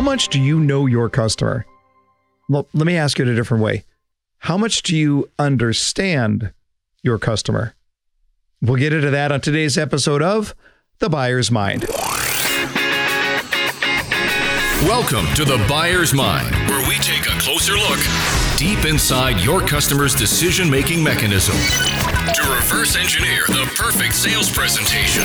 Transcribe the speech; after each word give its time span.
How 0.00 0.06
much 0.06 0.28
do 0.28 0.40
you 0.40 0.58
know 0.58 0.86
your 0.86 1.10
customer? 1.10 1.66
Well, 2.48 2.66
let 2.72 2.86
me 2.86 2.96
ask 2.96 3.20
it 3.20 3.28
a 3.28 3.34
different 3.34 3.62
way. 3.62 3.84
How 4.38 4.56
much 4.56 4.82
do 4.82 4.96
you 4.96 5.28
understand 5.38 6.54
your 7.02 7.18
customer? 7.18 7.74
We'll 8.62 8.76
get 8.76 8.94
into 8.94 9.10
that 9.10 9.30
on 9.30 9.42
today's 9.42 9.76
episode 9.76 10.22
of 10.22 10.54
The 11.00 11.10
Buyer's 11.10 11.50
Mind. 11.50 11.84
Welcome 14.88 15.26
to 15.34 15.44
The 15.44 15.62
Buyer's 15.68 16.14
Mind, 16.14 16.50
where 16.70 16.88
we 16.88 16.94
take 16.94 17.26
a 17.26 17.38
closer 17.38 17.74
look 17.74 18.00
deep 18.56 18.86
inside 18.86 19.38
your 19.44 19.60
customer's 19.60 20.14
decision 20.14 20.70
making 20.70 21.04
mechanism 21.04 21.56
to 22.34 22.42
reverse 22.54 22.96
engineer 22.96 23.42
the 23.48 23.68
perfect 23.76 24.14
sales 24.14 24.50
presentation. 24.50 25.22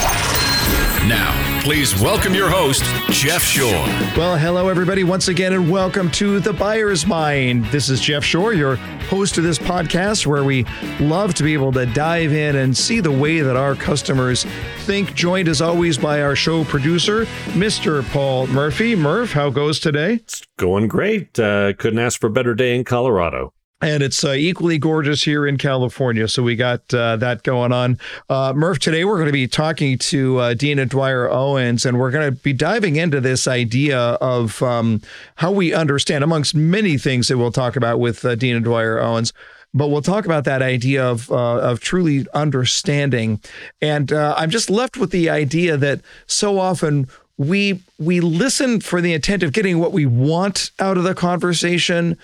Now, 1.07 1.61
please 1.61 1.93
welcome 2.01 2.33
your 2.33 2.49
host, 2.49 2.83
Jeff 3.11 3.43
Shore. 3.43 3.85
Well, 4.17 4.37
hello, 4.37 4.69
everybody, 4.69 5.03
once 5.03 5.27
again, 5.27 5.53
and 5.53 5.69
welcome 5.69 6.09
to 6.11 6.39
The 6.39 6.51
Buyer's 6.51 7.05
Mind. 7.05 7.65
This 7.65 7.89
is 7.89 8.01
Jeff 8.01 8.23
Shore, 8.23 8.53
your 8.53 8.77
host 9.07 9.37
of 9.37 9.43
this 9.43 9.59
podcast, 9.59 10.25
where 10.25 10.43
we 10.43 10.65
love 10.99 11.35
to 11.35 11.43
be 11.43 11.53
able 11.53 11.71
to 11.73 11.85
dive 11.85 12.33
in 12.33 12.55
and 12.55 12.75
see 12.75 13.01
the 13.01 13.11
way 13.11 13.41
that 13.41 13.55
our 13.55 13.75
customers 13.75 14.45
think. 14.79 15.13
Joined 15.13 15.47
as 15.47 15.61
always 15.61 15.99
by 15.99 16.23
our 16.23 16.35
show 16.35 16.63
producer, 16.63 17.25
Mr. 17.53 18.03
Paul 18.11 18.47
Murphy. 18.47 18.95
Murph, 18.95 19.31
how 19.31 19.51
goes 19.51 19.79
today? 19.79 20.15
It's 20.15 20.41
going 20.57 20.87
great. 20.87 21.37
Uh, 21.37 21.73
couldn't 21.73 21.99
ask 21.99 22.19
for 22.19 22.27
a 22.27 22.31
better 22.31 22.55
day 22.55 22.75
in 22.75 22.83
Colorado 22.83 23.53
and 23.81 24.01
it's 24.01 24.23
uh, 24.23 24.31
equally 24.31 24.77
gorgeous 24.77 25.23
here 25.23 25.45
in 25.45 25.57
California. 25.57 26.27
So 26.27 26.43
we 26.43 26.55
got 26.55 26.93
uh, 26.93 27.17
that 27.17 27.43
going 27.43 27.73
on. 27.73 27.99
Uh, 28.29 28.53
Murph, 28.55 28.79
today 28.79 29.03
we're 29.03 29.17
going 29.17 29.27
to 29.27 29.33
be 29.33 29.47
talking 29.47 29.97
to 29.97 30.37
uh, 30.37 30.53
Dina 30.53 30.85
Dwyer 30.85 31.29
Owens, 31.29 31.85
and 31.85 31.99
we're 31.99 32.11
going 32.11 32.25
to 32.25 32.31
be 32.31 32.53
diving 32.53 32.95
into 32.95 33.19
this 33.19 33.47
idea 33.47 33.99
of 33.99 34.61
um, 34.63 35.01
how 35.35 35.51
we 35.51 35.73
understand, 35.73 36.23
amongst 36.23 36.55
many 36.55 36.97
things 36.97 37.27
that 37.27 37.37
we'll 37.37 37.51
talk 37.51 37.75
about 37.75 37.99
with 37.99 38.23
uh, 38.23 38.35
Dina 38.35 38.61
Dwyer 38.61 38.99
Owens. 38.99 39.33
But 39.73 39.89
we'll 39.89 40.01
talk 40.01 40.23
about 40.23 40.45
that 40.45 40.61
idea 40.61 41.05
of 41.05 41.29
uh, 41.29 41.59
of 41.59 41.81
truly 41.81 42.25
understanding, 42.33 43.41
and 43.81 44.09
I'm 44.13 44.49
just 44.49 44.69
left 44.69 44.95
with 44.95 45.11
the 45.11 45.29
idea 45.29 45.75
that 45.75 45.99
so 46.27 46.59
often 46.59 47.09
we 47.37 47.81
we 47.99 48.21
listen 48.21 48.79
for 48.79 49.01
the 49.01 49.13
intent 49.13 49.43
of 49.43 49.51
getting 49.51 49.79
what 49.79 49.91
we 49.91 50.05
want 50.05 50.71
out 50.79 50.97
of 50.97 51.03
the 51.03 51.13
conversation, 51.13 52.17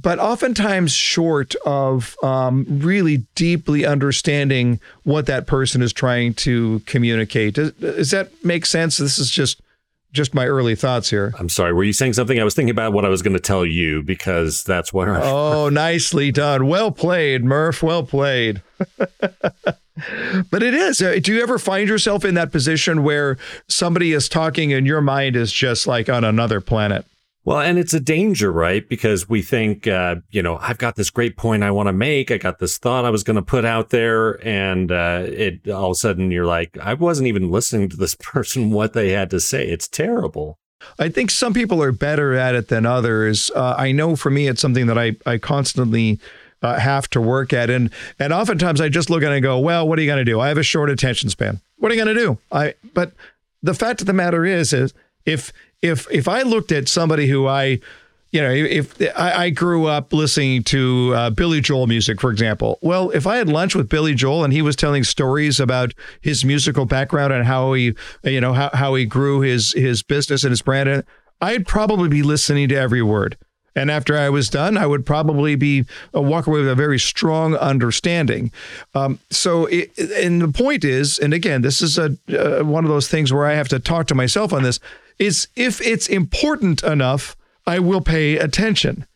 but 0.00 0.18
oftentimes 0.18 0.92
short 0.92 1.54
of 1.64 2.16
um, 2.22 2.66
really 2.68 3.26
deeply 3.34 3.86
understanding 3.86 4.78
what 5.04 5.24
that 5.26 5.46
person 5.46 5.80
is 5.80 5.92
trying 5.92 6.34
to 6.34 6.80
communicate. 6.84 7.54
Does, 7.54 7.72
does, 7.72 8.10
that 8.10 8.44
make 8.44 8.66
sense? 8.66 8.98
This 8.98 9.18
is 9.18 9.30
just 9.30 9.62
just 10.12 10.34
my 10.34 10.46
early 10.46 10.74
thoughts 10.74 11.10
here. 11.10 11.34
I'm 11.38 11.48
sorry. 11.48 11.72
Were 11.72 11.82
you 11.82 11.92
saying 11.92 12.12
something? 12.12 12.38
I 12.38 12.44
was 12.44 12.54
thinking 12.54 12.70
about 12.70 12.92
what 12.92 13.04
I 13.04 13.08
was 13.08 13.22
going 13.22 13.34
to 13.34 13.40
tell 13.40 13.64
you 13.64 14.02
because 14.02 14.64
that's 14.64 14.92
what. 14.92 15.08
I- 15.08 15.20
oh, 15.22 15.68
nicely 15.72 16.30
done. 16.30 16.66
Well 16.66 16.90
played, 16.90 17.42
Murph. 17.42 17.82
Well 17.82 18.02
played. 18.02 18.62
but 20.50 20.62
it 20.62 20.74
is. 20.74 21.00
Uh, 21.00 21.18
do 21.22 21.34
you 21.34 21.42
ever 21.42 21.58
find 21.58 21.88
yourself 21.88 22.24
in 22.24 22.34
that 22.34 22.52
position 22.52 23.02
where 23.02 23.38
somebody 23.68 24.12
is 24.12 24.28
talking 24.28 24.72
and 24.72 24.86
your 24.86 25.00
mind 25.00 25.36
is 25.36 25.52
just 25.52 25.86
like 25.86 26.10
on 26.10 26.22
another 26.22 26.60
planet? 26.60 27.06
Well, 27.46 27.60
and 27.60 27.78
it's 27.78 27.94
a 27.94 28.00
danger, 28.00 28.50
right? 28.50 28.86
Because 28.86 29.28
we 29.28 29.40
think, 29.40 29.86
uh, 29.86 30.16
you 30.30 30.42
know, 30.42 30.58
I've 30.60 30.78
got 30.78 30.96
this 30.96 31.10
great 31.10 31.36
point 31.36 31.62
I 31.62 31.70
want 31.70 31.86
to 31.86 31.92
make. 31.92 32.32
I 32.32 32.38
got 32.38 32.58
this 32.58 32.76
thought 32.76 33.04
I 33.04 33.10
was 33.10 33.22
going 33.22 33.36
to 33.36 33.42
put 33.42 33.64
out 33.64 33.90
there. 33.90 34.44
And 34.44 34.90
uh, 34.90 35.22
it 35.26 35.68
all 35.70 35.86
of 35.86 35.92
a 35.92 35.94
sudden 35.94 36.32
you're 36.32 36.44
like, 36.44 36.76
I 36.78 36.94
wasn't 36.94 37.28
even 37.28 37.52
listening 37.52 37.88
to 37.90 37.96
this 37.96 38.14
person, 38.20 38.72
what 38.72 38.94
they 38.94 39.10
had 39.10 39.30
to 39.30 39.38
say. 39.38 39.68
It's 39.68 39.86
terrible. 39.86 40.58
I 40.98 41.08
think 41.08 41.30
some 41.30 41.54
people 41.54 41.80
are 41.80 41.92
better 41.92 42.34
at 42.34 42.56
it 42.56 42.66
than 42.66 42.84
others. 42.84 43.52
Uh, 43.54 43.76
I 43.78 43.92
know 43.92 44.16
for 44.16 44.28
me, 44.30 44.48
it's 44.48 44.60
something 44.60 44.88
that 44.88 44.98
I, 44.98 45.12
I 45.24 45.38
constantly 45.38 46.18
uh, 46.62 46.80
have 46.80 47.08
to 47.10 47.20
work 47.20 47.52
at. 47.52 47.70
And, 47.70 47.92
and 48.18 48.32
oftentimes 48.32 48.80
I 48.80 48.88
just 48.88 49.08
look 49.08 49.22
at 49.22 49.30
it 49.30 49.36
and 49.36 49.42
go, 49.44 49.60
well, 49.60 49.88
what 49.88 50.00
are 50.00 50.02
you 50.02 50.08
going 50.08 50.24
to 50.24 50.30
do? 50.30 50.40
I 50.40 50.48
have 50.48 50.58
a 50.58 50.64
short 50.64 50.90
attention 50.90 51.30
span. 51.30 51.60
What 51.76 51.92
are 51.92 51.94
you 51.94 52.04
going 52.04 52.16
to 52.16 52.20
do? 52.20 52.38
I, 52.50 52.74
but 52.92 53.12
the 53.62 53.74
fact 53.74 54.00
of 54.00 54.08
the 54.08 54.12
matter 54.12 54.44
is, 54.44 54.72
is 54.72 54.92
if 55.24 55.52
if 55.82 56.06
if 56.10 56.28
I 56.28 56.42
looked 56.42 56.72
at 56.72 56.88
somebody 56.88 57.26
who 57.26 57.46
I 57.46 57.80
you 58.32 58.42
know, 58.42 58.50
if, 58.50 59.00
I, 59.16 59.48
grew 59.48 59.86
up 59.86 60.12
listening 60.12 60.62
to 60.64 61.12
uh, 61.14 61.30
Billy 61.30 61.62
Joel 61.62 61.86
music, 61.86 62.20
for 62.20 62.30
example, 62.30 62.78
well, 62.82 63.08
if 63.10 63.26
I 63.26 63.36
had 63.36 63.48
lunch 63.48 63.74
with 63.74 63.88
Billy 63.88 64.14
Joel 64.14 64.44
and 64.44 64.52
he 64.52 64.60
was 64.60 64.76
telling 64.76 65.04
stories 65.04 65.58
about 65.58 65.94
his 66.20 66.44
musical 66.44 66.84
background 66.84 67.32
and 67.32 67.46
how 67.46 67.72
he, 67.72 67.94
you 68.24 68.40
know, 68.40 68.52
how, 68.52 68.68
how 68.74 68.94
he 68.94 69.06
grew 69.06 69.40
his 69.40 69.72
his 69.72 70.02
business 70.02 70.42
and 70.44 70.50
his 70.50 70.60
brand, 70.60 71.04
I'd 71.40 71.66
probably 71.66 72.10
be 72.10 72.22
listening 72.22 72.68
to 72.68 72.74
every 72.74 73.00
word. 73.00 73.38
And 73.74 73.90
after 73.90 74.16
I 74.16 74.30
was 74.30 74.48
done, 74.48 74.76
I 74.76 74.86
would 74.86 75.06
probably 75.06 75.54
be 75.54 75.84
uh, 76.14 76.20
walk 76.20 76.46
away 76.46 76.60
with 76.60 76.68
a 76.68 76.74
very 76.74 76.98
strong 76.98 77.54
understanding. 77.54 78.50
Um, 78.94 79.18
so, 79.30 79.66
it, 79.66 79.96
and 79.98 80.40
the 80.40 80.48
point 80.48 80.82
is, 80.82 81.18
and 81.18 81.32
again, 81.32 81.62
this 81.62 81.80
is 81.80 81.98
a 81.98 82.16
uh, 82.28 82.64
one 82.64 82.84
of 82.84 82.90
those 82.90 83.08
things 83.08 83.32
where 83.32 83.46
I 83.46 83.54
have 83.54 83.68
to 83.68 83.78
talk 83.78 84.06
to 84.08 84.14
myself 84.14 84.52
on 84.52 84.62
this 84.62 84.80
is 85.18 85.48
if 85.56 85.80
it's 85.80 86.08
important 86.08 86.82
enough, 86.82 87.36
I 87.66 87.78
will 87.78 88.00
pay 88.00 88.36
attention. 88.36 89.06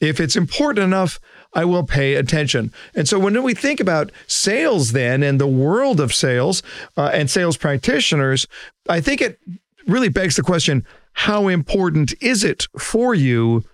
If 0.00 0.20
it's 0.20 0.36
important 0.36 0.84
enough, 0.84 1.18
I 1.54 1.64
will 1.64 1.84
pay 1.84 2.14
attention. 2.14 2.72
And 2.94 3.08
so 3.08 3.18
when 3.18 3.42
we 3.42 3.54
think 3.54 3.80
about 3.80 4.12
sales, 4.26 4.92
then, 4.92 5.22
and 5.22 5.40
the 5.40 5.46
world 5.46 6.00
of 6.00 6.14
sales 6.14 6.62
uh, 6.96 7.10
and 7.12 7.30
sales 7.30 7.56
practitioners, 7.56 8.46
I 8.88 9.00
think 9.00 9.20
it 9.20 9.38
really 9.86 10.08
begs 10.08 10.36
the 10.36 10.42
question 10.42 10.84
how 11.12 11.48
important 11.48 12.14
is 12.20 12.44
it 12.44 12.68
for 12.78 13.14
you 13.14 13.64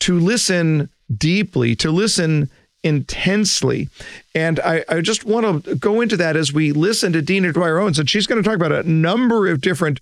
to 0.00 0.18
listen 0.18 0.90
deeply, 1.16 1.74
to 1.76 1.90
listen 1.90 2.50
intensely. 2.82 3.88
And 4.34 4.60
I, 4.60 4.84
I, 4.88 5.00
just 5.00 5.24
want 5.24 5.64
to 5.64 5.74
go 5.76 6.00
into 6.00 6.16
that 6.16 6.36
as 6.36 6.52
we 6.52 6.72
listen 6.72 7.12
to 7.12 7.22
Dina 7.22 7.52
Dwyer 7.52 7.78
Owens, 7.78 7.98
and 7.98 8.08
she's 8.08 8.26
going 8.26 8.42
to 8.42 8.48
talk 8.48 8.56
about 8.56 8.72
a 8.72 8.88
number 8.88 9.48
of 9.48 9.60
different 9.60 10.00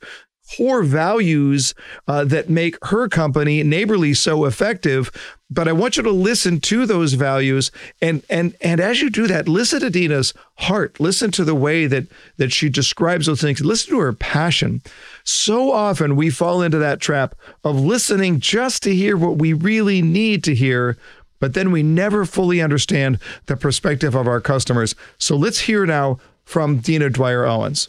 core 0.56 0.82
values 0.82 1.74
uh, 2.06 2.24
that 2.24 2.48
make 2.48 2.76
her 2.86 3.08
company 3.08 3.62
neighborly 3.62 4.14
so 4.14 4.44
effective. 4.44 5.10
But 5.50 5.66
i 5.66 5.72
want 5.72 5.96
you 5.96 6.02
to 6.02 6.10
listen 6.10 6.60
to 6.60 6.84
those 6.84 7.14
values 7.14 7.70
and 8.02 8.22
and 8.28 8.54
and 8.60 8.80
as 8.80 9.00
you 9.00 9.08
do 9.08 9.26
that 9.28 9.48
listen 9.48 9.80
to 9.80 9.90
dina's 9.90 10.34
heart. 10.56 11.00
Listen 11.00 11.30
to 11.32 11.44
the 11.44 11.54
way 11.54 11.86
that 11.86 12.06
that 12.36 12.52
she 12.52 12.68
describes 12.68 13.26
those 13.26 13.40
things. 13.40 13.64
Listen 13.64 13.94
to 13.94 14.00
her 14.00 14.12
passion. 14.12 14.82
So 15.24 15.72
often 15.72 16.16
we 16.16 16.30
fall 16.30 16.62
into 16.62 16.78
that 16.78 17.00
trap 17.00 17.34
of 17.64 17.80
listening 17.80 18.40
just 18.40 18.82
to 18.82 18.94
hear 18.94 19.16
what 19.16 19.38
we 19.38 19.52
really 19.52 20.02
need 20.02 20.44
to 20.44 20.54
hear 20.54 20.96
but 21.40 21.54
then 21.54 21.70
we 21.70 21.84
never 21.84 22.24
fully 22.24 22.60
understand 22.60 23.16
the 23.46 23.56
perspective 23.56 24.16
of 24.16 24.26
our 24.26 24.40
customers. 24.40 24.96
So 25.18 25.36
let's 25.36 25.60
hear 25.60 25.86
now 25.86 26.18
from 26.44 26.78
dina 26.78 27.10
dwyer 27.10 27.46
owens 27.46 27.88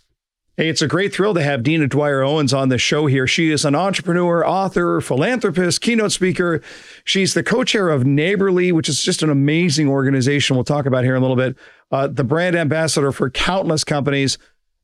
Hey, 0.59 0.67
it's 0.67 0.81
a 0.81 0.89
great 0.89 1.13
thrill 1.13 1.33
to 1.35 1.41
have 1.41 1.63
Dina 1.63 1.87
Dwyer 1.87 2.21
Owens 2.21 2.53
on 2.53 2.67
the 2.67 2.77
show 2.77 3.05
here. 3.05 3.25
She 3.25 3.49
is 3.49 3.63
an 3.63 3.75
entrepreneur, 3.75 4.45
author, 4.45 4.99
philanthropist, 4.99 5.79
keynote 5.79 6.11
speaker. 6.11 6.61
She's 7.05 7.33
the 7.33 7.43
co 7.43 7.63
chair 7.63 7.87
of 7.87 8.05
Neighborly, 8.05 8.73
which 8.73 8.89
is 8.89 9.01
just 9.01 9.23
an 9.23 9.29
amazing 9.29 9.87
organization 9.87 10.57
we'll 10.57 10.65
talk 10.65 10.85
about 10.85 11.05
here 11.05 11.15
in 11.15 11.19
a 11.19 11.25
little 11.25 11.37
bit, 11.37 11.55
uh, 11.93 12.07
the 12.07 12.25
brand 12.25 12.57
ambassador 12.57 13.13
for 13.13 13.29
countless 13.29 13.85
companies 13.85 14.37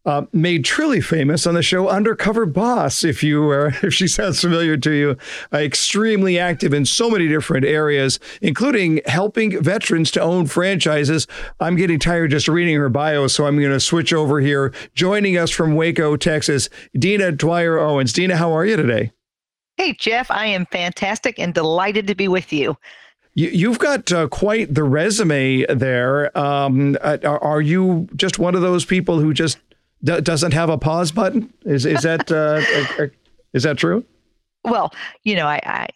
uh, 0.05 0.25
made 0.31 0.63
truly 0.63 1.01
famous 1.01 1.47
on 1.47 1.55
the 1.55 1.63
show 1.63 1.87
Undercover 1.89 2.45
Boss. 2.45 3.03
If 3.03 3.23
you 3.23 3.49
are, 3.49 3.67
if 3.83 3.93
she 3.93 4.07
sounds 4.07 4.41
familiar 4.41 4.77
to 4.77 4.91
you, 4.91 5.17
uh, 5.53 5.57
extremely 5.57 6.37
active 6.37 6.73
in 6.73 6.85
so 6.85 7.09
many 7.09 7.27
different 7.27 7.65
areas, 7.65 8.19
including 8.41 9.01
helping 9.05 9.61
veterans 9.61 10.11
to 10.11 10.21
own 10.21 10.45
franchises. 10.45 11.27
I'm 11.59 11.75
getting 11.75 11.99
tired 11.99 12.31
just 12.31 12.47
reading 12.47 12.75
her 12.75 12.89
bio, 12.89 13.27
so 13.27 13.45
I'm 13.45 13.57
going 13.59 13.71
to 13.71 13.79
switch 13.79 14.13
over 14.13 14.39
here. 14.39 14.73
Joining 14.93 15.37
us 15.37 15.51
from 15.51 15.75
Waco, 15.75 16.15
Texas, 16.17 16.69
Dina 16.97 17.31
Dwyer 17.31 17.79
Owens. 17.79 18.13
Dina, 18.13 18.37
how 18.37 18.51
are 18.51 18.65
you 18.65 18.75
today? 18.75 19.11
Hey, 19.77 19.93
Jeff, 19.93 20.31
I 20.31 20.45
am 20.45 20.65
fantastic 20.67 21.37
and 21.37 21.53
delighted 21.53 22.07
to 22.07 22.15
be 22.15 22.27
with 22.27 22.53
you. 22.53 22.77
You, 23.37 23.69
have 23.69 23.79
got 23.79 24.11
uh, 24.13 24.29
quite 24.29 24.73
the 24.73 24.85
resume 24.85 25.65
there. 25.65 26.35
Um, 26.37 26.97
uh, 27.01 27.17
are 27.23 27.59
you 27.59 28.07
just 28.15 28.39
one 28.39 28.55
of 28.55 28.61
those 28.61 28.85
people 28.85 29.19
who 29.19 29.33
just 29.33 29.57
d- 30.05 30.21
doesn't 30.21 30.53
have 30.53 30.69
a 30.69 30.77
pause 30.77 31.11
button. 31.11 31.53
Is 31.65 31.85
is 31.85 32.03
that 32.03 32.31
uh, 32.31 32.61
is 33.53 33.63
that 33.63 33.77
true? 33.77 34.05
Well, 34.63 34.93
you 35.23 35.35
know, 35.35 35.47
I, 35.47 35.59
I 35.63 35.87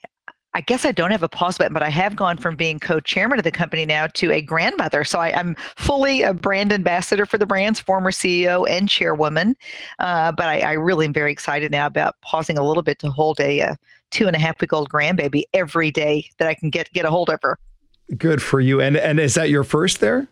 I 0.53 0.61
guess 0.61 0.83
I 0.83 0.91
don't 0.91 1.11
have 1.11 1.23
a 1.23 1.29
pause 1.29 1.57
button, 1.59 1.73
but 1.73 1.83
I 1.83 1.89
have 1.89 2.15
gone 2.15 2.37
from 2.37 2.55
being 2.55 2.79
co-chairman 2.79 3.37
of 3.37 3.43
the 3.43 3.51
company 3.51 3.85
now 3.85 4.07
to 4.07 4.31
a 4.31 4.41
grandmother. 4.41 5.03
So 5.03 5.19
I, 5.19 5.29
am 5.39 5.55
fully 5.75 6.23
a 6.23 6.33
brand 6.33 6.73
ambassador 6.73 7.27
for 7.27 7.37
the 7.37 7.45
brands, 7.45 7.79
former 7.79 8.09
CEO 8.09 8.67
and 8.67 8.89
chairwoman. 8.89 9.55
Uh, 9.99 10.31
but 10.31 10.47
I, 10.47 10.59
I, 10.61 10.71
really 10.73 11.05
am 11.05 11.13
very 11.13 11.31
excited 11.31 11.71
now 11.71 11.85
about 11.85 12.19
pausing 12.21 12.57
a 12.57 12.65
little 12.65 12.81
bit 12.81 12.97
to 12.99 13.11
hold 13.11 13.39
a, 13.39 13.59
a 13.59 13.77
two 14.09 14.25
and 14.25 14.35
a 14.35 14.39
half 14.39 14.59
week 14.59 14.73
old 14.73 14.89
grandbaby 14.89 15.43
every 15.53 15.91
day 15.91 16.27
that 16.39 16.47
I 16.47 16.55
can 16.55 16.71
get 16.71 16.91
get 16.93 17.05
a 17.05 17.11
hold 17.11 17.29
of 17.29 17.39
her. 17.43 17.59
Good 18.17 18.41
for 18.41 18.59
you. 18.59 18.81
And 18.81 18.97
and 18.97 19.19
is 19.19 19.35
that 19.35 19.49
your 19.49 19.63
first 19.63 19.99
there? 19.99 20.27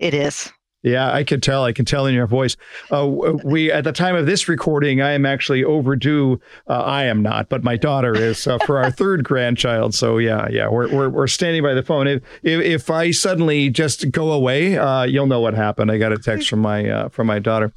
It 0.00 0.12
is. 0.12 0.52
Yeah, 0.86 1.12
I 1.12 1.24
can 1.24 1.40
tell. 1.40 1.64
I 1.64 1.72
can 1.72 1.84
tell 1.84 2.06
in 2.06 2.14
your 2.14 2.28
voice. 2.28 2.56
Uh, 2.92 3.08
we 3.42 3.72
at 3.72 3.82
the 3.82 3.90
time 3.90 4.14
of 4.14 4.26
this 4.26 4.48
recording, 4.48 5.02
I 5.02 5.10
am 5.14 5.26
actually 5.26 5.64
overdue. 5.64 6.40
Uh, 6.68 6.80
I 6.80 7.06
am 7.06 7.22
not, 7.22 7.48
but 7.48 7.64
my 7.64 7.76
daughter 7.76 8.14
is 8.14 8.46
uh, 8.46 8.58
for 8.58 8.78
our 8.78 8.92
third 8.92 9.24
grandchild. 9.24 9.96
So 9.96 10.18
yeah, 10.18 10.46
yeah, 10.48 10.68
we're, 10.68 10.94
we're, 10.94 11.08
we're 11.08 11.26
standing 11.26 11.64
by 11.64 11.74
the 11.74 11.82
phone. 11.82 12.06
If, 12.06 12.22
if, 12.44 12.60
if 12.60 12.88
I 12.88 13.10
suddenly 13.10 13.68
just 13.68 14.12
go 14.12 14.30
away, 14.30 14.78
uh, 14.78 15.02
you'll 15.02 15.26
know 15.26 15.40
what 15.40 15.54
happened. 15.54 15.90
I 15.90 15.98
got 15.98 16.12
a 16.12 16.18
text 16.18 16.48
from 16.48 16.60
my 16.60 16.88
uh, 16.88 17.08
from 17.08 17.26
my 17.26 17.40
daughter. 17.40 17.72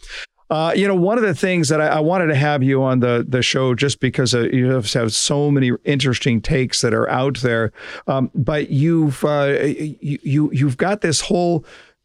Uh, 0.52 0.74
you 0.76 0.88
know, 0.88 0.96
one 0.96 1.18
of 1.18 1.24
the 1.24 1.36
things 1.36 1.70
that 1.70 1.80
I, 1.80 1.88
I, 1.88 2.00
wanted 2.00 2.28
to 2.28 2.36
have 2.36 2.64
you 2.64 2.82
on 2.82 3.02
the 3.02 3.24
the 3.28 3.44
show 3.44 3.76
just 3.76 4.00
because 4.00 4.34
uh, 4.34 4.50
you 4.50 4.72
have, 4.72 4.92
have, 4.94 5.14
so 5.14 5.52
many 5.52 5.72
interesting 5.84 6.42
takes 6.42 6.82
that 6.82 6.92
are 6.92 7.08
out 7.10 7.40
there, 7.42 7.72
um, 8.08 8.32
but 8.34 8.72
you've 8.72 9.24
uh, 9.24 9.58
you 10.02 10.50
you've 10.52 10.78
got 10.78 11.02
this 11.02 11.22
whole 11.22 11.64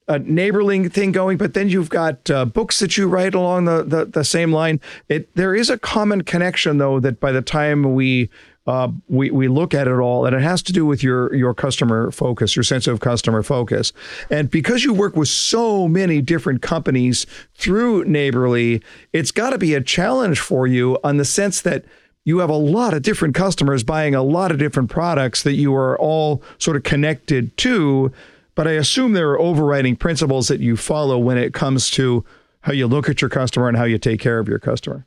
uh, 0.09 0.19
neighborling 0.23 0.91
thing 0.91 1.13
going, 1.13 1.39
but 1.39 1.55
then 1.55 1.69
you've 1.69 1.89
got 1.89 2.31
uh, 2.31 2.45
books 2.45 2.79
that 2.81 2.97
you 2.97 3.09
write 3.09 3.35
along 3.35 3.65
the, 3.65 3.83
the, 3.83 4.05
the 4.05 4.25
same 4.25 4.53
line. 4.53 4.81
It 5.09 5.35
there 5.35 5.55
is 5.55 5.71
a 5.71 5.79
common 5.79 6.25
connection 6.25 6.79
though 6.79 7.01
that 7.01 7.21
by 7.21 7.33
the 7.33 7.43
time 7.43 7.95
we 7.95 8.29
uh, 8.67 8.91
we 9.09 9.31
we 9.31 9.49
look 9.49 9.75
at 9.75 9.87
it 9.87 9.99
all, 9.99 10.25
and 10.25 10.35
it 10.35 10.43
has 10.43 10.63
to 10.63 10.73
do 10.73 10.87
with 10.87 11.03
your 11.03 11.35
your 11.35 11.55
customer 11.55 12.11
focus, 12.11 12.57
your 12.57 12.63
sense 12.63 12.87
of 12.87 13.01
customer 13.01 13.43
focus, 13.43 13.93
and 14.31 14.51
because 14.51 14.85
you 14.85 14.93
work 14.93 15.17
with 15.17 15.29
so 15.29 15.89
many 15.89 16.21
different 16.21 16.63
companies 16.63 17.27
through 17.55 18.05
Neighborly, 18.05 18.83
it's 19.13 19.31
got 19.31 19.51
to 19.51 19.59
be 19.59 19.75
a 19.75 19.81
challenge 19.81 20.41
for 20.41 20.67
you 20.67 20.99
on 21.05 21.17
the 21.19 21.25
sense 21.25 21.61
that 21.63 21.85
you 22.27 22.39
have 22.39 22.49
a 22.49 22.57
lot 22.57 22.95
of 22.95 23.03
different 23.03 23.35
customers 23.35 23.83
buying 23.83 24.15
a 24.15 24.23
lot 24.23 24.51
of 24.51 24.59
different 24.59 24.91
products 24.91 25.43
that 25.43 25.53
you 25.53 25.75
are 25.75 25.99
all 25.99 26.43
sort 26.59 26.77
of 26.77 26.83
connected 26.83 27.55
to 27.59 28.11
but 28.55 28.69
I 28.69 28.73
assume 28.73 29.13
there 29.13 29.31
are 29.31 29.41
overriding 29.41 29.97
principles 29.97 30.49
that 30.49 30.61
you 30.61 30.77
follow 30.77 31.19
when 31.19 31.39
it 31.39 31.55
comes 31.55 31.91
to 31.93 32.25
how 32.61 32.73
you 32.73 32.87
look 32.87 33.09
at 33.09 33.21
your 33.21 33.29
customer 33.29 33.69
and 33.69 33.77
how 33.77 33.85
you 33.85 33.99
take 33.99 34.21
care 34.21 34.39
of 34.39 34.49
your 34.49 34.59
customer. 34.59 35.07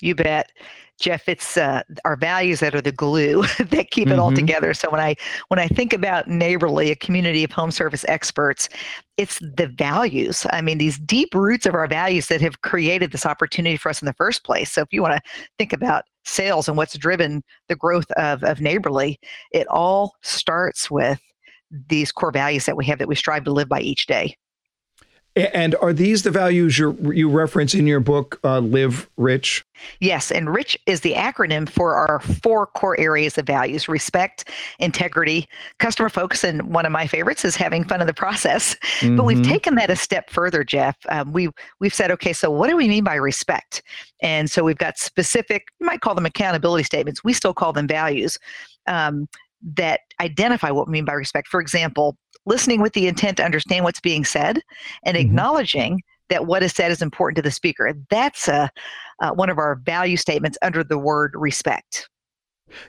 You 0.00 0.14
bet. 0.14 0.50
Jeff, 1.00 1.28
it's 1.28 1.56
uh, 1.56 1.82
our 2.04 2.14
values 2.14 2.60
that 2.60 2.74
are 2.74 2.80
the 2.80 2.92
glue 2.92 3.42
that 3.58 3.90
keep 3.90 4.06
it 4.06 4.12
mm-hmm. 4.12 4.20
all 4.20 4.32
together. 4.32 4.74
So 4.74 4.90
when 4.90 5.00
I 5.00 5.16
when 5.48 5.58
I 5.58 5.66
think 5.66 5.92
about 5.92 6.28
Neighborly, 6.28 6.90
a 6.90 6.96
community 6.96 7.42
of 7.42 7.50
home 7.50 7.72
service 7.72 8.04
experts, 8.06 8.68
it's 9.16 9.40
the 9.40 9.66
values. 9.66 10.46
I 10.50 10.60
mean, 10.60 10.78
these 10.78 10.98
deep 10.98 11.34
roots 11.34 11.66
of 11.66 11.74
our 11.74 11.88
values 11.88 12.28
that 12.28 12.40
have 12.40 12.62
created 12.62 13.10
this 13.10 13.26
opportunity 13.26 13.76
for 13.76 13.88
us 13.88 14.02
in 14.02 14.06
the 14.06 14.12
first 14.12 14.44
place. 14.44 14.70
So 14.70 14.82
if 14.82 14.88
you 14.92 15.02
want 15.02 15.14
to 15.14 15.30
think 15.58 15.72
about 15.72 16.04
sales 16.24 16.68
and 16.68 16.76
what's 16.76 16.96
driven 16.96 17.42
the 17.68 17.76
growth 17.76 18.10
of 18.12 18.44
of 18.44 18.60
Neighborly, 18.60 19.18
it 19.52 19.66
all 19.68 20.14
starts 20.22 20.92
with 20.92 21.20
these 21.88 22.12
core 22.12 22.32
values 22.32 22.66
that 22.66 22.76
we 22.76 22.84
have 22.86 22.98
that 22.98 23.08
we 23.08 23.14
strive 23.14 23.44
to 23.44 23.52
live 23.52 23.68
by 23.68 23.80
each 23.80 24.06
day. 24.06 24.36
And 25.36 25.74
are 25.82 25.92
these 25.92 26.22
the 26.22 26.30
values 26.30 26.78
you 26.78 26.96
you 27.12 27.28
reference 27.28 27.74
in 27.74 27.88
your 27.88 27.98
book, 27.98 28.38
uh, 28.44 28.60
Live 28.60 29.10
Rich? 29.16 29.64
Yes, 29.98 30.30
and 30.30 30.54
RICH 30.54 30.78
is 30.86 31.00
the 31.00 31.14
acronym 31.14 31.68
for 31.68 31.96
our 31.96 32.20
four 32.20 32.68
core 32.68 32.98
areas 33.00 33.36
of 33.36 33.44
values: 33.44 33.88
respect, 33.88 34.48
integrity, 34.78 35.48
customer 35.80 36.08
focus, 36.08 36.44
and 36.44 36.72
one 36.72 36.86
of 36.86 36.92
my 36.92 37.08
favorites 37.08 37.44
is 37.44 37.56
having 37.56 37.82
fun 37.82 38.00
in 38.00 38.06
the 38.06 38.14
process. 38.14 38.76
Mm-hmm. 39.00 39.16
But 39.16 39.24
we've 39.24 39.38
mm-hmm. 39.38 39.50
taken 39.50 39.74
that 39.74 39.90
a 39.90 39.96
step 39.96 40.30
further, 40.30 40.62
Jeff. 40.62 40.96
Um, 41.08 41.32
we 41.32 41.48
we've 41.80 41.94
said, 41.94 42.12
okay, 42.12 42.32
so 42.32 42.48
what 42.48 42.70
do 42.70 42.76
we 42.76 42.86
mean 42.86 43.02
by 43.02 43.16
respect? 43.16 43.82
And 44.22 44.48
so 44.48 44.62
we've 44.62 44.78
got 44.78 44.98
specific, 44.98 45.66
you 45.80 45.86
might 45.86 46.00
call 46.00 46.14
them 46.14 46.26
accountability 46.26 46.84
statements. 46.84 47.24
We 47.24 47.32
still 47.32 47.54
call 47.54 47.72
them 47.72 47.88
values. 47.88 48.38
Um, 48.86 49.26
that 49.76 50.00
identify 50.20 50.70
what 50.70 50.86
we 50.86 50.92
mean 50.92 51.04
by 51.04 51.12
respect. 51.12 51.48
For 51.48 51.60
example, 51.60 52.16
listening 52.46 52.80
with 52.80 52.92
the 52.92 53.06
intent 53.06 53.36
to 53.38 53.44
understand 53.44 53.84
what's 53.84 54.00
being 54.00 54.24
said 54.24 54.60
and 55.04 55.16
mm-hmm. 55.16 55.26
acknowledging 55.26 56.00
that 56.28 56.46
what 56.46 56.62
is 56.62 56.72
said 56.72 56.90
is 56.90 57.02
important 57.02 57.36
to 57.36 57.42
the 57.42 57.50
speaker. 57.50 57.92
That's 58.10 58.48
a, 58.48 58.70
uh, 59.20 59.32
one 59.32 59.50
of 59.50 59.58
our 59.58 59.76
value 59.76 60.16
statements 60.16 60.58
under 60.62 60.82
the 60.82 60.98
word 60.98 61.32
respect. 61.34 62.08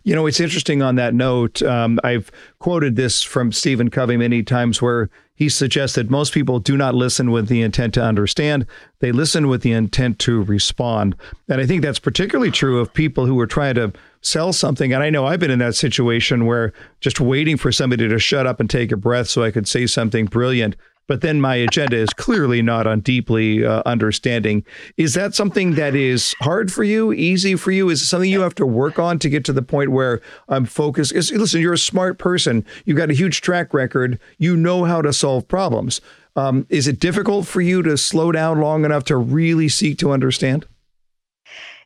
You 0.04 0.16
know, 0.16 0.26
it's 0.26 0.40
interesting 0.40 0.82
on 0.82 0.96
that 0.96 1.14
note. 1.14 1.62
Um, 1.62 2.00
I've 2.04 2.32
quoted 2.60 2.96
this 2.96 3.22
from 3.22 3.52
Stephen 3.52 3.90
Covey 3.90 4.18
many 4.18 4.42
times 4.42 4.82
where 4.82 5.10
he 5.36 5.50
suggests 5.50 5.96
that 5.96 6.10
most 6.10 6.34
people 6.34 6.60
do 6.60 6.78
not 6.78 6.96
listen 6.96 7.30
with 7.30 7.50
the 7.50 7.62
intent 7.62 7.94
to 7.96 8.04
understand, 8.04 8.66
they 9.00 9.12
listen 9.12 9.50
with 9.50 9.62
the 9.62 9.74
intent 9.74 10.18
to 10.20 10.42
respond. 10.44 11.16
And 11.50 11.60
I 11.60 11.66
think 11.66 11.82
that's 11.82 12.00
particularly 12.00 12.52
true 12.52 12.80
of 12.80 12.94
people 12.94 13.26
who 13.26 13.40
are 13.40 13.48
trying 13.48 13.76
to 13.76 13.92
sell 14.26 14.54
something. 14.54 14.94
And 14.94 15.04
I 15.04 15.10
know 15.10 15.26
I've 15.26 15.40
been 15.40 15.52
in 15.52 15.60
that 15.60 15.76
situation 15.76 16.46
where 16.46 16.74
just 17.00 17.20
waiting 17.20 17.58
for 17.58 17.72
somebody 17.72 18.08
to 18.08 18.20
shut 18.20 18.48
up 18.48 18.60
and 18.60 18.70
take 18.70 18.92
a 18.92 18.98
breath 18.98 19.28
so 19.28 19.44
I 19.44 19.52
could 19.52 19.68
say 19.68 19.88
something 19.88 20.26
brilliant 20.26 20.76
but 21.08 21.22
then 21.22 21.40
my 21.40 21.56
agenda 21.56 21.98
is 21.98 22.10
clearly 22.10 22.62
not 22.62 22.88
on 22.88 23.02
deeply 23.02 23.66
uh, 23.66 23.84
understanding. 23.86 24.64
Is 24.98 25.14
that 25.14 25.36
something 25.36 25.76
that 25.76 25.96
is 25.96 26.34
hard 26.42 26.72
for 26.72 26.84
you, 26.84 27.14
easy 27.14 27.56
for 27.56 27.72
you? 27.72 27.90
Is 27.90 28.02
it 28.02 28.06
something 28.06 28.30
you 28.30 28.42
have 28.42 28.56
to 28.56 28.66
work 28.66 28.98
on 28.98 29.20
to 29.20 29.30
get 29.30 29.46
to 29.46 29.54
the 29.54 29.62
point 29.62 29.92
where 29.92 30.22
I'm 30.50 30.66
focused? 30.66 31.14
Is, 31.14 31.32
listen, 31.32 31.62
you're 31.62 31.74
a 31.74 31.78
smart 31.78 32.18
person. 32.18 32.66
You've 32.86 32.98
got 32.98 33.12
a 33.12 33.14
huge 33.14 33.42
track 33.42 33.74
record. 33.74 34.20
You 34.38 34.56
know 34.58 34.86
how 34.86 35.02
to 35.02 35.14
solve 35.14 35.48
problems. 35.48 36.02
Um, 36.36 36.66
is 36.70 36.88
it 36.88 37.00
difficult 37.00 37.48
for 37.48 37.62
you 37.62 37.82
to 37.84 37.98
slow 37.98 38.32
down 38.32 38.60
long 38.60 38.84
enough 38.84 39.04
to 39.06 39.16
really 39.16 39.70
seek 39.70 39.98
to 40.00 40.12
understand? 40.12 40.66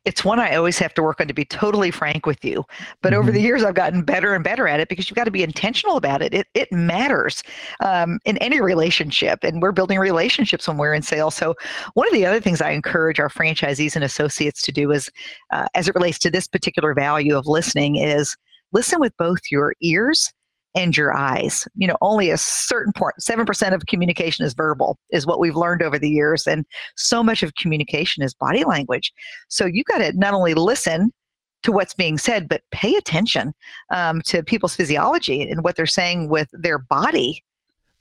It's 0.04 0.24
one 0.24 0.38
I 0.38 0.54
always 0.54 0.78
have 0.78 0.94
to 0.94 1.02
work 1.02 1.20
on 1.20 1.28
to 1.28 1.34
be 1.34 1.44
totally 1.44 1.90
frank 1.90 2.24
with 2.24 2.44
you. 2.44 2.64
But 3.02 3.12
mm-hmm. 3.12 3.20
over 3.20 3.30
the 3.30 3.40
years, 3.40 3.62
I've 3.62 3.74
gotten 3.74 4.02
better 4.02 4.34
and 4.34 4.42
better 4.42 4.66
at 4.66 4.80
it 4.80 4.88
because 4.88 5.10
you've 5.10 5.16
got 5.16 5.24
to 5.24 5.30
be 5.30 5.42
intentional 5.42 5.96
about 5.96 6.22
it. 6.22 6.32
It, 6.32 6.46
it 6.54 6.72
matters 6.72 7.42
um, 7.84 8.18
in 8.24 8.38
any 8.38 8.60
relationship, 8.60 9.40
and 9.42 9.60
we're 9.60 9.72
building 9.72 9.98
relationships 9.98 10.66
when 10.66 10.78
we're 10.78 10.94
in 10.94 11.02
sales. 11.02 11.34
So, 11.34 11.54
one 11.94 12.06
of 12.06 12.14
the 12.14 12.24
other 12.24 12.40
things 12.40 12.60
I 12.60 12.70
encourage 12.70 13.20
our 13.20 13.28
franchisees 13.28 13.94
and 13.94 14.04
associates 14.04 14.62
to 14.62 14.72
do 14.72 14.90
is, 14.90 15.10
uh, 15.52 15.66
as 15.74 15.88
it 15.88 15.94
relates 15.94 16.18
to 16.20 16.30
this 16.30 16.48
particular 16.48 16.94
value 16.94 17.36
of 17.36 17.46
listening, 17.46 17.96
is 17.96 18.36
listen 18.72 19.00
with 19.00 19.16
both 19.18 19.40
your 19.50 19.74
ears 19.82 20.32
and 20.74 20.96
your 20.96 21.16
eyes. 21.16 21.66
You 21.76 21.88
know, 21.88 21.96
only 22.00 22.30
a 22.30 22.38
certain 22.38 22.92
part, 22.92 23.16
7% 23.20 23.74
of 23.74 23.86
communication 23.86 24.44
is 24.44 24.54
verbal, 24.54 24.98
is 25.10 25.26
what 25.26 25.40
we've 25.40 25.56
learned 25.56 25.82
over 25.82 25.98
the 25.98 26.10
years. 26.10 26.46
And 26.46 26.64
so 26.96 27.22
much 27.22 27.42
of 27.42 27.54
communication 27.56 28.22
is 28.22 28.34
body 28.34 28.64
language. 28.64 29.12
So 29.48 29.66
you 29.66 29.84
got 29.84 29.98
to 29.98 30.12
not 30.16 30.34
only 30.34 30.54
listen 30.54 31.12
to 31.62 31.72
what's 31.72 31.94
being 31.94 32.18
said, 32.18 32.48
but 32.48 32.62
pay 32.70 32.94
attention 32.94 33.52
um, 33.90 34.22
to 34.22 34.42
people's 34.42 34.74
physiology 34.74 35.42
and 35.48 35.62
what 35.62 35.76
they're 35.76 35.86
saying 35.86 36.28
with 36.28 36.48
their 36.52 36.78
body 36.78 37.42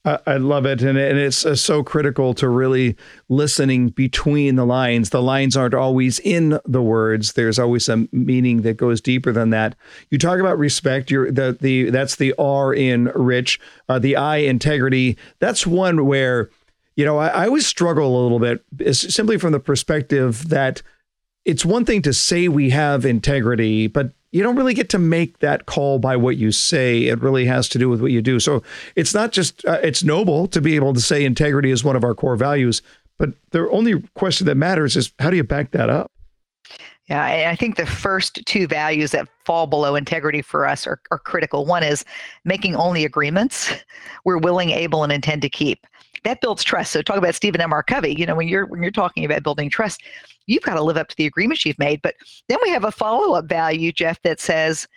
I 0.05 0.37
love 0.37 0.65
it, 0.65 0.81
and 0.81 0.97
it's 0.97 1.45
uh, 1.45 1.55
so 1.55 1.83
critical 1.83 2.33
to 2.35 2.47
really 2.47 2.95
listening 3.27 3.89
between 3.89 4.55
the 4.55 4.65
lines. 4.65 5.09
The 5.09 5.21
lines 5.21 5.57
aren't 5.57 5.73
always 5.73 6.19
in 6.19 6.57
the 6.65 6.81
words. 6.81 7.33
There's 7.33 7.59
always 7.59 7.89
a 7.89 8.07
meaning 8.13 8.61
that 8.61 8.77
goes 8.77 9.01
deeper 9.01 9.33
than 9.33 9.49
that. 9.49 9.75
You 10.09 10.17
talk 10.17 10.39
about 10.39 10.57
respect. 10.57 11.11
You're 11.11 11.31
the 11.31 11.57
the 11.59 11.89
that's 11.89 12.15
the 12.15 12.33
R 12.39 12.73
in 12.73 13.05
rich. 13.13 13.59
Uh, 13.89 13.99
the 13.99 14.15
I 14.15 14.37
integrity. 14.37 15.17
That's 15.39 15.67
one 15.67 16.05
where 16.05 16.49
you 16.95 17.03
know 17.03 17.17
I, 17.17 17.27
I 17.27 17.45
always 17.47 17.67
struggle 17.67 18.07
a 18.07 18.21
little 18.23 18.39
bit, 18.39 18.95
simply 18.95 19.37
from 19.37 19.51
the 19.51 19.59
perspective 19.59 20.47
that 20.47 20.81
it's 21.43 21.65
one 21.65 21.83
thing 21.83 22.01
to 22.03 22.13
say 22.13 22.47
we 22.47 22.69
have 22.69 23.05
integrity, 23.05 23.87
but 23.87 24.13
you 24.31 24.43
don't 24.43 24.55
really 24.55 24.73
get 24.73 24.89
to 24.89 24.99
make 24.99 25.39
that 25.39 25.65
call 25.65 25.99
by 25.99 26.15
what 26.15 26.37
you 26.37 26.51
say. 26.51 27.03
It 27.05 27.21
really 27.21 27.45
has 27.45 27.67
to 27.69 27.79
do 27.79 27.89
with 27.89 28.01
what 28.01 28.11
you 28.11 28.21
do. 28.21 28.39
So 28.39 28.61
it's 28.95 29.13
not 29.13 29.31
just, 29.31 29.65
uh, 29.65 29.79
it's 29.81 30.03
noble 30.03 30.47
to 30.49 30.61
be 30.61 30.75
able 30.75 30.93
to 30.93 31.01
say 31.01 31.25
integrity 31.25 31.71
is 31.71 31.83
one 31.83 31.95
of 31.95 32.03
our 32.03 32.13
core 32.13 32.35
values, 32.35 32.81
but 33.17 33.31
the 33.51 33.69
only 33.69 34.01
question 34.13 34.45
that 34.47 34.55
matters 34.55 34.95
is 34.95 35.11
how 35.19 35.29
do 35.29 35.37
you 35.37 35.43
back 35.43 35.71
that 35.71 35.89
up? 35.89 36.11
Yeah, 37.09 37.49
I 37.49 37.55
think 37.55 37.75
the 37.75 37.87
first 37.87 38.39
two 38.45 38.67
values 38.67 39.11
that 39.11 39.27
fall 39.43 39.65
below 39.65 39.95
integrity 39.95 40.43
for 40.43 40.67
us 40.67 40.85
are, 40.85 41.01
are 41.09 41.17
critical. 41.17 41.65
One 41.65 41.81
is 41.81 42.05
making 42.45 42.75
only 42.75 43.03
agreements 43.03 43.73
we're 44.25 44.37
willing, 44.37 44.69
able, 44.69 45.03
and 45.03 45.11
intend 45.11 45.41
to 45.41 45.49
keep. 45.49 45.87
That 46.23 46.41
builds 46.41 46.63
trust. 46.63 46.91
So 46.91 47.01
talk 47.01 47.17
about 47.17 47.35
Stephen 47.35 47.61
M. 47.61 47.73
R. 47.73 47.83
Covey. 47.83 48.13
You 48.17 48.25
know, 48.25 48.35
when 48.35 48.47
you're 48.47 48.65
when 48.65 48.81
you're 48.81 48.91
talking 48.91 49.25
about 49.25 49.43
building 49.43 49.69
trust, 49.69 50.03
you've 50.47 50.63
got 50.63 50.75
to 50.75 50.83
live 50.83 50.97
up 50.97 51.07
to 51.09 51.15
the 51.15 51.25
agreements 51.25 51.65
you've 51.65 51.79
made. 51.79 52.01
But 52.01 52.15
then 52.47 52.57
we 52.63 52.69
have 52.69 52.83
a 52.83 52.91
follow 52.91 53.35
up 53.35 53.45
value, 53.45 53.91
Jeff, 53.91 54.21
that 54.23 54.39
says 54.39 54.87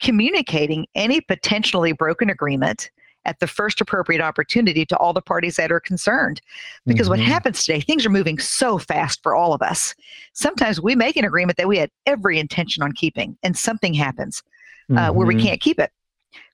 communicating 0.00 0.86
any 0.94 1.20
potentially 1.20 1.92
broken 1.92 2.30
agreement 2.30 2.90
at 3.26 3.38
the 3.38 3.46
first 3.46 3.80
appropriate 3.80 4.22
opportunity 4.22 4.86
to 4.86 4.96
all 4.96 5.12
the 5.12 5.20
parties 5.20 5.56
that 5.56 5.70
are 5.70 5.80
concerned. 5.80 6.40
Because 6.86 7.06
mm-hmm. 7.06 7.20
what 7.20 7.20
happens 7.20 7.64
today, 7.64 7.80
things 7.80 8.06
are 8.06 8.10
moving 8.10 8.38
so 8.38 8.78
fast 8.78 9.22
for 9.22 9.34
all 9.34 9.52
of 9.52 9.60
us. 9.62 9.94
Sometimes 10.32 10.80
we 10.80 10.94
make 10.94 11.16
an 11.16 11.24
agreement 11.24 11.58
that 11.58 11.68
we 11.68 11.76
had 11.76 11.90
every 12.06 12.38
intention 12.38 12.82
on 12.82 12.92
keeping, 12.92 13.36
and 13.42 13.56
something 13.56 13.92
happens 13.92 14.42
uh, 14.90 14.94
mm-hmm. 14.94 15.16
where 15.16 15.26
we 15.26 15.34
mm-hmm. 15.34 15.48
can't 15.48 15.60
keep 15.60 15.78
it. 15.78 15.92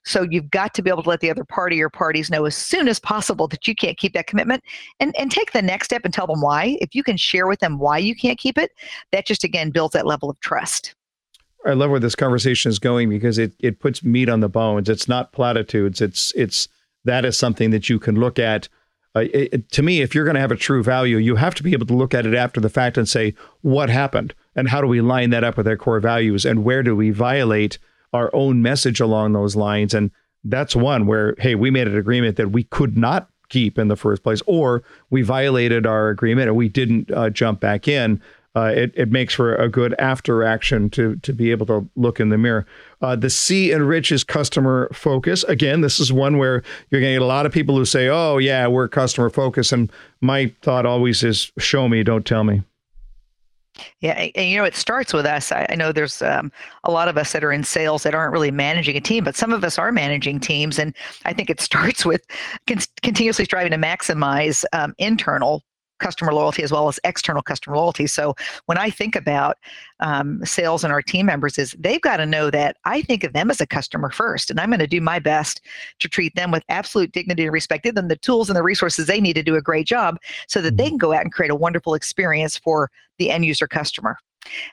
So 0.07 0.23
you've 0.29 0.49
got 0.49 0.73
to 0.75 0.81
be 0.81 0.89
able 0.89 1.03
to 1.03 1.09
let 1.09 1.19
the 1.19 1.29
other 1.29 1.43
party 1.43 1.81
or 1.81 1.89
parties 1.89 2.29
know 2.29 2.45
as 2.45 2.55
soon 2.55 2.87
as 2.87 2.99
possible 2.99 3.47
that 3.49 3.67
you 3.67 3.75
can't 3.75 3.97
keep 3.97 4.13
that 4.13 4.27
commitment 4.27 4.63
and, 4.99 5.15
and 5.17 5.29
take 5.29 5.51
the 5.51 5.61
next 5.61 5.85
step 5.85 6.01
and 6.05 6.13
tell 6.13 6.27
them 6.27 6.41
why. 6.41 6.77
If 6.81 6.95
you 6.95 7.03
can 7.03 7.17
share 7.17 7.47
with 7.47 7.59
them 7.59 7.77
why 7.77 7.97
you 7.97 8.15
can't 8.15 8.39
keep 8.39 8.57
it, 8.57 8.71
that 9.11 9.25
just 9.25 9.43
again 9.43 9.69
builds 9.69 9.93
that 9.93 10.05
level 10.05 10.29
of 10.29 10.39
trust. 10.39 10.95
I 11.65 11.73
love 11.73 11.89
where 11.91 11.99
this 11.99 12.15
conversation 12.15 12.69
is 12.69 12.79
going 12.79 13.09
because 13.09 13.37
it 13.37 13.53
it 13.59 13.79
puts 13.79 14.03
meat 14.03 14.29
on 14.29 14.39
the 14.39 14.47
bones. 14.47 14.87
It's 14.87 15.07
not 15.07 15.33
platitudes. 15.33 16.01
It's 16.01 16.31
it's 16.35 16.69
that 17.03 17.25
is 17.25 17.37
something 17.37 17.71
that 17.71 17.89
you 17.89 17.99
can 17.99 18.15
look 18.15 18.39
at 18.39 18.69
uh, 19.15 19.25
it, 19.33 19.71
to 19.71 19.81
me, 19.81 20.01
if 20.01 20.13
you're 20.13 20.25
going 20.25 20.35
to 20.35 20.41
have 20.41 20.51
a 20.51 20.55
true 20.55 20.83
value, 20.83 21.17
you 21.17 21.35
have 21.35 21.55
to 21.55 21.63
be 21.63 21.73
able 21.73 21.87
to 21.87 21.95
look 21.95 22.13
at 22.13 22.27
it 22.27 22.35
after 22.35 22.61
the 22.61 22.69
fact 22.69 22.97
and 22.97 23.09
say, 23.09 23.33
what 23.61 23.89
happened? 23.89 24.35
And 24.55 24.69
how 24.69 24.79
do 24.79 24.87
we 24.87 25.01
line 25.01 25.31
that 25.31 25.43
up 25.43 25.57
with 25.57 25.67
our 25.67 25.75
core 25.75 25.99
values? 25.99 26.45
And 26.45 26.63
where 26.63 26.83
do 26.83 26.95
we 26.95 27.09
violate 27.09 27.79
our 28.13 28.29
own 28.33 28.61
message 28.61 28.99
along 28.99 29.33
those 29.33 29.55
lines? 29.55 29.93
And 29.93 30.11
that's 30.43 30.75
one 30.75 31.07
where, 31.07 31.35
hey, 31.39 31.55
we 31.55 31.71
made 31.71 31.87
an 31.87 31.97
agreement 31.97 32.37
that 32.37 32.51
we 32.51 32.63
could 32.63 32.97
not 32.97 33.29
keep 33.49 33.79
in 33.79 33.87
the 33.87 33.95
first 33.95 34.23
place, 34.23 34.41
or 34.45 34.83
we 35.09 35.21
violated 35.21 35.85
our 35.85 36.09
agreement 36.09 36.49
and 36.49 36.57
we 36.57 36.67
didn't 36.67 37.11
uh, 37.11 37.29
jump 37.29 37.59
back 37.59 37.87
in 37.87 38.21
uh, 38.57 38.71
it, 38.75 38.91
it 38.95 39.11
makes 39.11 39.35
for 39.35 39.53
a 39.55 39.69
good 39.69 39.93
after 39.99 40.43
action 40.43 40.89
to 40.89 41.15
to 41.17 41.31
be 41.31 41.51
able 41.51 41.67
to 41.67 41.87
look 41.95 42.19
in 42.19 42.29
the 42.29 42.39
mirror. 42.39 42.65
Uh, 43.03 43.15
the 43.15 43.29
C 43.29 43.71
in 43.71 43.83
Rich 43.83 44.11
is 44.11 44.23
customer 44.23 44.89
focus. 44.93 45.43
Again, 45.43 45.81
this 45.81 45.99
is 45.99 46.11
one 46.11 46.39
where 46.39 46.63
you're 46.89 46.99
going 46.99 47.13
to 47.13 47.19
get 47.19 47.21
a 47.21 47.25
lot 47.25 47.45
of 47.45 47.51
people 47.51 47.75
who 47.75 47.85
say, 47.85 48.07
"Oh 48.07 48.39
yeah, 48.39 48.65
we're 48.65 48.87
customer 48.87 49.29
focused," 49.29 49.73
and 49.73 49.91
my 50.21 50.51
thought 50.63 50.87
always 50.87 51.21
is, 51.23 51.51
"Show 51.59 51.87
me, 51.87 52.01
don't 52.01 52.25
tell 52.25 52.43
me." 52.43 52.63
Yeah, 53.99 54.29
and 54.35 54.49
you 54.49 54.57
know, 54.57 54.63
it 54.63 54.75
starts 54.75 55.13
with 55.13 55.25
us. 55.25 55.51
I, 55.51 55.65
I 55.69 55.75
know 55.75 55.91
there's 55.91 56.21
um, 56.21 56.51
a 56.83 56.91
lot 56.91 57.07
of 57.07 57.17
us 57.17 57.31
that 57.33 57.43
are 57.43 57.51
in 57.51 57.63
sales 57.63 58.03
that 58.03 58.15
aren't 58.15 58.31
really 58.31 58.51
managing 58.51 58.95
a 58.95 59.01
team, 59.01 59.23
but 59.23 59.35
some 59.35 59.53
of 59.53 59.63
us 59.63 59.77
are 59.77 59.91
managing 59.91 60.39
teams, 60.39 60.79
and 60.79 60.95
I 61.25 61.33
think 61.33 61.49
it 61.49 61.61
starts 61.67 62.05
with 62.05 62.21
con- 62.67 62.79
continuously 63.01 63.45
striving 63.45 63.71
to 63.71 63.77
maximize 63.77 64.65
um, 64.73 64.93
internal 64.97 65.63
customer 65.99 66.33
loyalty 66.33 66.63
as 66.63 66.71
well 66.71 66.87
as 66.87 66.99
external 67.03 67.41
customer 67.41 67.75
loyalty. 67.75 68.07
So 68.07 68.35
when 68.65 68.77
I 68.77 68.89
think 68.89 69.15
about 69.15 69.57
um, 69.99 70.43
sales 70.45 70.83
and 70.83 70.93
our 70.93 71.01
team 71.01 71.25
members, 71.25 71.57
is 71.57 71.75
they've 71.79 72.01
got 72.01 72.17
to 72.17 72.25
know 72.25 72.49
that 72.51 72.77
I 72.85 73.01
think 73.01 73.23
of 73.23 73.33
them 73.33 73.49
as 73.49 73.61
a 73.61 73.67
customer 73.67 74.11
first, 74.11 74.49
and 74.49 74.59
I'm 74.59 74.69
going 74.69 74.79
to 74.79 74.87
do 74.87 75.01
my 75.01 75.19
best 75.19 75.61
to 75.99 76.07
treat 76.07 76.35
them 76.35 76.51
with 76.51 76.63
absolute 76.69 77.11
dignity 77.11 77.43
and 77.43 77.53
respect, 77.53 77.83
give 77.83 77.95
them 77.95 78.07
the 78.07 78.15
tools 78.15 78.49
and 78.49 78.55
the 78.55 78.63
resources 78.63 79.07
they 79.07 79.21
need 79.21 79.33
to 79.33 79.43
do 79.43 79.55
a 79.55 79.61
great 79.61 79.87
job, 79.87 80.17
so 80.47 80.61
that 80.61 80.77
they 80.77 80.83
mm-hmm. 80.83 80.91
can 80.91 80.97
go 80.97 81.13
out 81.13 81.21
and 81.21 81.33
create 81.33 81.51
a 81.51 81.55
wonderful 81.55 81.93
experience 81.93 82.57
for 82.57 82.91
the 83.17 83.31
end 83.31 83.45
user 83.45 83.67
customer. 83.67 84.17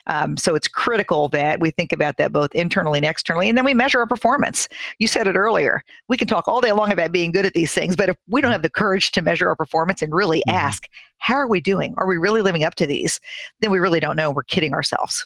Um, 0.07 0.37
so 0.37 0.55
it's 0.55 0.67
critical 0.67 1.29
that 1.29 1.59
we 1.59 1.71
think 1.71 1.91
about 1.91 2.17
that 2.17 2.31
both 2.31 2.53
internally 2.53 2.99
and 2.99 3.05
externally, 3.05 3.49
and 3.49 3.57
then 3.57 3.65
we 3.65 3.73
measure 3.73 3.99
our 3.99 4.07
performance. 4.07 4.67
You 4.99 5.07
said 5.07 5.27
it 5.27 5.35
earlier. 5.35 5.83
We 6.07 6.17
can 6.17 6.27
talk 6.27 6.47
all 6.47 6.61
day 6.61 6.71
long 6.71 6.91
about 6.91 7.11
being 7.11 7.31
good 7.31 7.45
at 7.45 7.53
these 7.53 7.73
things, 7.73 7.95
but 7.95 8.09
if 8.09 8.17
we 8.27 8.41
don't 8.41 8.51
have 8.51 8.61
the 8.61 8.69
courage 8.69 9.11
to 9.11 9.21
measure 9.21 9.47
our 9.47 9.55
performance 9.55 10.01
and 10.01 10.13
really 10.13 10.39
mm-hmm. 10.47 10.55
ask, 10.55 10.87
how 11.17 11.35
are 11.35 11.47
we 11.47 11.61
doing? 11.61 11.93
Are 11.97 12.07
we 12.07 12.17
really 12.17 12.41
living 12.41 12.63
up 12.63 12.75
to 12.75 12.85
these? 12.85 13.19
Then 13.61 13.71
we 13.71 13.79
really 13.79 13.99
don't 13.99 14.15
know. 14.15 14.31
We're 14.31 14.43
kidding 14.43 14.73
ourselves. 14.73 15.25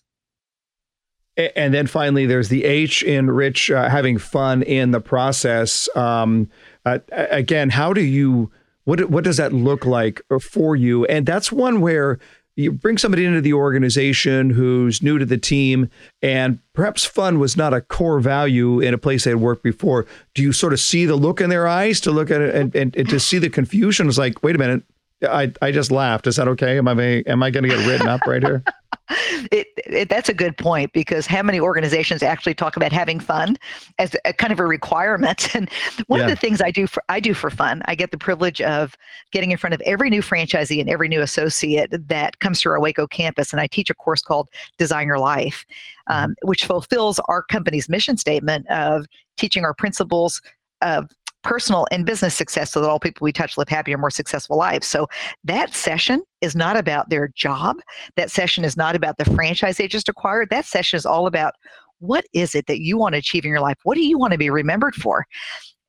And 1.56 1.74
then 1.74 1.88
finally, 1.88 2.26
there's 2.26 2.50
the 2.50 2.66
H 2.66 3.02
in 3.02 3.32
Rich 3.32 3.72
uh, 3.72 3.90
having 3.90 4.18
fun 4.18 4.62
in 4.62 4.92
the 4.92 5.00
process. 5.00 5.88
Um, 5.96 6.50
uh, 6.86 7.00
again, 7.12 7.70
how 7.70 7.94
do 7.94 8.02
you? 8.02 8.52
What 8.84 9.10
what 9.10 9.24
does 9.24 9.38
that 9.38 9.54
look 9.54 9.86
like 9.86 10.22
for 10.42 10.76
you? 10.76 11.06
And 11.06 11.26
that's 11.26 11.52
one 11.52 11.80
where 11.80 12.20
you 12.60 12.72
bring 12.72 12.98
somebody 12.98 13.26
into 13.26 13.42
the 13.42 13.54
organization 13.54 14.50
who's 14.50 15.02
new 15.02 15.18
to 15.18 15.26
the 15.26 15.38
team 15.38 15.90
and 16.22 16.60
perhaps 16.74 17.06
fun 17.06 17.40
was 17.40 17.56
not 17.56 17.74
a 17.74 17.82
core 17.82 18.20
value 18.20 18.80
in 18.80 18.94
a 18.94 18.98
place 18.98 19.24
they 19.24 19.32
had 19.32 19.40
worked 19.40 19.64
before 19.64 20.06
do 20.34 20.42
you 20.42 20.52
sort 20.52 20.74
of 20.74 20.80
see 20.80 21.06
the 21.06 21.16
look 21.16 21.42
in 21.42 21.50
their 21.50 21.68
eyes 21.68 22.00
to 22.00 22.12
look 22.12 22.30
at 22.30 22.42
it 22.42 22.54
and, 22.56 22.76
and, 22.76 22.96
and 22.96 23.10
to 23.10 23.20
see 23.20 23.38
the 23.38 23.50
confusion 23.50 24.08
it's 24.08 24.18
like 24.18 24.44
wait 24.44 24.56
a 24.56 24.60
minute 24.60 24.84
I, 25.22 25.52
I 25.62 25.72
just 25.72 25.92
laughed. 25.92 26.28
Is 26.28 26.38
that 26.38 26.48
okay? 26.48 26.78
Am 26.78 26.88
I 26.88 27.24
am 27.28 27.44
I 27.44 27.52
going 27.52 27.64
to 27.64 27.70
get 27.70 27.86
written 27.86 28.08
up 28.08 28.22
right 28.26 28.42
here? 28.42 28.64
It, 29.10 29.68
it, 29.78 30.10
that's 30.10 30.30
a 30.30 30.34
good 30.34 30.58
point 30.58 30.94
because 30.94 31.26
how 31.26 31.42
many 31.42 31.60
organizations 31.60 32.22
actually 32.22 32.54
talk 32.54 32.76
about 32.76 32.92
having 32.92 33.20
fun 33.20 33.58
as 33.98 34.16
a 34.26 34.34
kind 34.34 34.54
of 34.54 34.60
a 34.60 34.66
requirement? 34.66 35.50
And 35.60 35.70
one 36.08 36.20
yeah. 36.20 36.26
of 36.26 36.30
the 36.30 36.36
things 36.36 36.62
I 36.62 36.72
do 36.72 36.86
for 36.88 37.04
I 37.10 37.20
do 37.20 37.34
for 37.34 37.50
fun, 37.50 37.82
I 37.86 37.96
get 37.96 38.12
the 38.12 38.18
privilege 38.18 38.62
of 38.62 38.96
getting 39.32 39.52
in 39.52 39.58
front 39.58 39.74
of 39.74 39.82
every 39.82 40.10
new 40.10 40.22
franchisee 40.22 40.80
and 40.80 40.90
every 40.90 41.08
new 41.08 41.22
associate 41.22 41.90
that 42.08 42.40
comes 42.40 42.62
through 42.62 42.74
our 42.74 42.80
Waco 42.80 43.08
campus, 43.08 43.52
and 43.52 43.60
I 43.60 43.68
teach 43.68 43.90
a 43.90 43.96
course 43.96 44.22
called 44.22 44.48
Design 44.78 45.08
Your 45.08 45.20
Life, 45.20 45.66
mm-hmm. 46.10 46.26
um, 46.26 46.36
which 46.44 46.66
fulfills 46.66 47.20
our 47.28 47.42
company's 47.44 47.90
mission 47.90 48.16
statement 48.16 48.68
of 48.70 49.06
teaching 49.38 49.66
our 49.66 49.74
principles 49.74 50.42
of 50.82 51.10
personal 51.44 51.88
and 51.92 52.06
business 52.06 52.36
success 52.36 52.72
so 52.72 52.82
that 52.82 52.90
all 52.90 53.00
people 53.00 53.24
we 53.24 53.32
touch 53.32 53.58
live 53.58 53.70
happier, 53.70 53.98
more 53.98 54.12
successful 54.12 54.58
lives. 54.58 54.88
So 54.88 55.08
that 55.44 55.74
session 55.74 56.22
is 56.42 56.56
not 56.56 56.78
about 56.78 57.10
their 57.10 57.30
job. 57.36 57.78
That 58.16 58.32
session 58.32 58.66
is 58.66 58.76
not 58.76 58.96
about 58.96 59.18
the 59.18 59.26
franchise 59.26 59.78
they 59.78 59.88
just 59.88 60.10
acquired. 60.10 60.50
That 60.50 60.66
session 60.66 60.98
is 60.98 61.06
all 61.06 61.28
about 61.28 61.54
what 62.00 62.26
is 62.34 62.56
it 62.56 62.68
that 62.68 62.80
you 62.80 62.98
want 62.98 63.14
to 63.14 63.20
achieve 63.20 63.46
in 63.46 63.52
your 63.52 63.60
life? 63.60 63.78
What 63.84 63.96
do 63.96 64.06
you 64.06 64.18
want 64.18 64.32
to 64.32 64.38
be 64.38 64.50
remembered 64.50 64.96
for? 64.96 65.26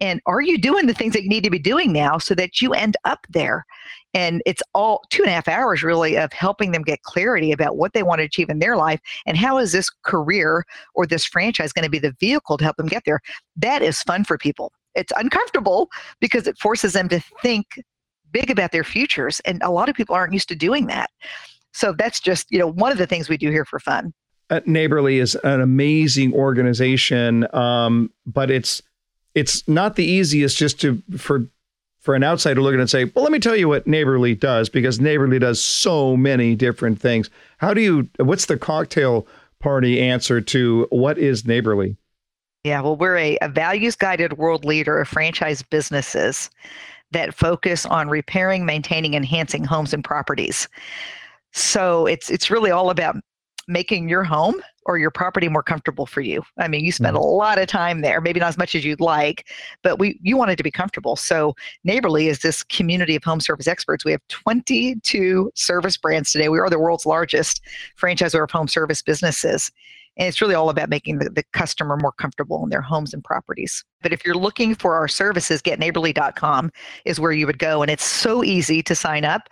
And 0.01 0.21
are 0.27 0.41
you 0.41 0.59
doing 0.59 0.87
the 0.87 0.95
things 0.95 1.13
that 1.13 1.23
you 1.23 1.29
need 1.29 1.45
to 1.45 1.51
be 1.51 1.59
doing 1.59 1.93
now 1.93 2.17
so 2.17 2.35
that 2.35 2.63
you 2.63 2.73
end 2.73 2.97
up 3.05 3.27
there? 3.29 3.67
And 4.15 4.43
it's 4.47 4.63
all 4.75 5.03
two 5.11 5.23
and 5.23 5.31
a 5.31 5.35
half 5.35 5.47
hours 5.47 5.83
really 5.83 6.17
of 6.17 6.33
helping 6.33 6.73
them 6.73 6.83
get 6.83 7.03
clarity 7.03 7.53
about 7.53 7.77
what 7.77 7.93
they 7.93 8.03
want 8.03 8.21
to 8.21 8.25
achieve 8.25 8.49
in 8.49 8.59
their 8.59 8.77
life 8.77 9.01
and 9.27 9.37
how 9.37 9.59
is 9.59 9.73
this 9.73 9.91
career 10.05 10.65
or 10.95 11.07
this 11.07 11.25
franchise 11.25 11.73
going 11.73 11.85
to 11.85 11.91
be 11.91 11.99
the 11.99 12.17
vehicle 12.19 12.57
to 12.57 12.65
help 12.65 12.77
them 12.77 12.89
get 12.89 13.05
there. 13.05 13.21
That 13.57 13.83
is 13.83 14.03
fun 14.03 14.25
for 14.25 14.39
people 14.39 14.73
it's 14.95 15.13
uncomfortable 15.17 15.89
because 16.21 16.47
it 16.47 16.59
forces 16.59 16.93
them 16.93 17.09
to 17.09 17.21
think 17.43 17.83
big 18.33 18.51
about 18.51 18.73
their 18.73 18.85
futures 18.85 19.41
and 19.41 19.63
a 19.63 19.71
lot 19.71 19.89
of 19.89 19.95
people 19.95 20.15
aren't 20.15 20.33
used 20.33 20.49
to 20.49 20.55
doing 20.55 20.87
that. 20.87 21.11
So 21.73 21.93
that's 21.93 22.21
just 22.21 22.51
you 22.51 22.59
know 22.59 22.67
one 22.67 22.93
of 22.93 22.99
the 22.99 23.07
things 23.07 23.29
we 23.29 23.37
do 23.37 23.51
here 23.51 23.65
for 23.65 23.79
fun. 23.79 24.13
Uh, 24.51 24.61
neighborly 24.67 25.19
is 25.19 25.37
an 25.45 25.61
amazing 25.61 26.35
organization 26.35 27.47
um, 27.55 28.11
but 28.27 28.51
it's 28.51 28.83
it's 29.35 29.67
not 29.69 29.95
the 29.95 30.05
easiest 30.05 30.59
just 30.59 30.81
to 30.81 31.01
for 31.17 31.47
for 32.01 32.17
an 32.17 32.25
outsider 32.25 32.61
looking 32.61 32.81
and 32.81 32.91
say 32.91 33.05
well 33.05 33.23
let 33.23 33.33
me 33.33 33.39
tell 33.39 33.55
you 33.55 33.69
what 33.69 33.87
neighborly 33.87 34.35
does 34.35 34.69
because 34.69 35.01
neighborly 35.01 35.39
does 35.39 35.63
so 35.63 36.17
many 36.17 36.57
different 36.57 37.01
things. 37.01 37.31
How 37.59 37.75
do 37.75 37.81
you 37.81 38.09
what's 38.19 38.47
the 38.47 38.57
cocktail 38.57 39.27
party 39.61 40.01
answer 40.01 40.41
to 40.41 40.87
what 40.91 41.19
is 41.19 41.47
neighborly 41.47 41.97
yeah, 42.65 42.81
well, 42.81 42.97
we're 42.97 43.17
a, 43.17 43.39
a 43.41 43.49
values 43.49 43.97
guided 43.97 44.35
world 44.35 44.65
leader 44.65 45.01
of 45.01 45.09
franchise 45.09 45.63
businesses 45.63 46.51
that 47.13 47.35
focus 47.35 47.87
on 47.87 48.09
repairing, 48.09 48.67
maintaining, 48.67 49.15
enhancing 49.15 49.65
homes 49.65 49.95
and 49.95 50.05
properties. 50.05 50.69
So 51.53 52.07
it's 52.07 52.31
it's 52.31 52.51
really 52.51 52.71
all 52.71 52.91
about 52.91 53.17
making 53.67 54.09
your 54.09 54.25
home 54.25 54.61
or 54.87 54.99
your 54.99 55.11
property 55.11 55.49
more 55.49 55.63
comfortable 55.63 56.07
for 56.07 56.21
you. 56.21 56.43
I 56.59 56.69
mean, 56.69 56.85
you 56.85 56.93
spend 56.93 57.17
mm-hmm. 57.17 57.25
a 57.25 57.29
lot 57.31 57.59
of 57.59 57.67
time 57.67 58.01
there, 58.01 58.21
maybe 58.21 58.41
not 58.41 58.49
as 58.49 58.59
much 58.59 58.75
as 58.75 58.85
you'd 58.85 59.01
like, 59.01 59.47
but 59.83 59.99
we 59.99 60.19
you 60.23 60.37
want 60.37 60.51
it 60.51 60.57
to 60.57 60.63
be 60.63 60.71
comfortable. 60.71 61.17
So 61.17 61.55
Neighborly 61.83 62.29
is 62.29 62.41
this 62.41 62.63
community 62.63 63.17
of 63.17 63.25
home 63.25 63.41
service 63.41 63.67
experts. 63.67 64.05
We 64.05 64.13
have 64.13 64.27
22 64.29 65.51
service 65.55 65.97
brands 65.97 66.31
today. 66.31 66.49
We 66.49 66.59
are 66.59 66.71
the 66.71 66.79
world's 66.79 67.07
largest 67.07 67.63
franchisor 67.99 68.45
of 68.45 68.51
home 68.51 68.69
service 68.69 69.03
businesses. 69.03 69.73
And 70.17 70.29
it's 70.29 70.41
really 70.41 70.55
all 70.55 70.71
about 70.71 70.91
making 70.91 71.19
the, 71.19 71.31
the 71.31 71.45
customer 71.53 71.97
more 71.97 72.13
comfortable 72.13 72.63
in 72.63 72.71
their 72.71 72.83
homes 72.83 73.15
and 73.15 73.25
properties. 73.25 73.85
But 74.03 74.13
if 74.13 74.25
you're 74.25 74.37
looking 74.37 74.75
for 74.75 74.95
our 74.95 75.09
services, 75.09 75.61
getneighborly.com 75.63 76.71
is 77.05 77.21
where 77.21 77.33
you 77.33 77.47
would 77.47 77.59
go. 77.59 77.83
And 77.83 77.91
it's 77.91 78.05
so 78.05 78.43
easy 78.43 78.83
to 78.83 78.95
sign 78.95 79.25
up. 79.25 79.49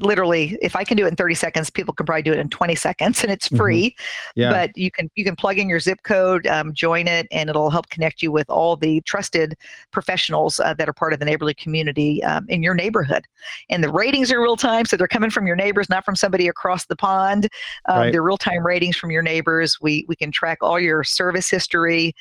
Literally, 0.00 0.58
if 0.60 0.74
I 0.74 0.84
can 0.84 0.96
do 0.96 1.04
it 1.04 1.08
in 1.08 1.16
30 1.16 1.34
seconds, 1.34 1.70
people 1.70 1.94
can 1.94 2.06
probably 2.06 2.22
do 2.22 2.32
it 2.32 2.38
in 2.38 2.48
20 2.48 2.74
seconds 2.74 3.22
and 3.22 3.32
it's 3.32 3.46
mm-hmm. 3.46 3.56
free. 3.56 3.90
Mm-hmm. 3.90 4.40
Yeah. 4.40 4.50
But 4.50 4.76
you 4.76 4.90
can 4.90 5.10
you 5.14 5.24
can 5.24 5.36
plug 5.36 5.58
in 5.58 5.68
your 5.68 5.80
zip 5.80 6.02
code, 6.02 6.46
um, 6.46 6.72
join 6.72 7.06
it, 7.06 7.26
and 7.30 7.48
it'll 7.48 7.70
help 7.70 7.88
connect 7.90 8.22
you 8.22 8.32
with 8.32 8.48
all 8.50 8.76
the 8.76 9.00
trusted 9.02 9.54
professionals 9.92 10.58
uh, 10.58 10.74
that 10.74 10.88
are 10.88 10.92
part 10.92 11.12
of 11.12 11.18
the 11.18 11.24
neighborly 11.24 11.54
community 11.54 12.22
um, 12.24 12.46
in 12.48 12.62
your 12.62 12.74
neighborhood. 12.74 13.24
And 13.70 13.84
the 13.84 13.92
ratings 13.92 14.32
are 14.32 14.40
real 14.40 14.56
time, 14.56 14.84
so 14.84 14.96
they're 14.96 15.08
coming 15.08 15.30
from 15.30 15.46
your 15.46 15.56
neighbors, 15.56 15.88
not 15.88 16.04
from 16.04 16.16
somebody 16.16 16.48
across 16.48 16.86
the 16.86 16.96
pond. 16.96 17.48
Um, 17.88 17.98
right. 17.98 18.12
They're 18.12 18.22
real 18.22 18.38
time 18.38 18.66
ratings 18.66 18.96
from 18.96 19.10
your 19.10 19.22
neighbors. 19.22 19.78
We 19.80 20.04
we 20.08 20.16
can 20.16 20.32
track 20.32 20.58
all 20.60 20.80
your 20.80 21.04
service 21.04 21.48
history, 21.48 22.14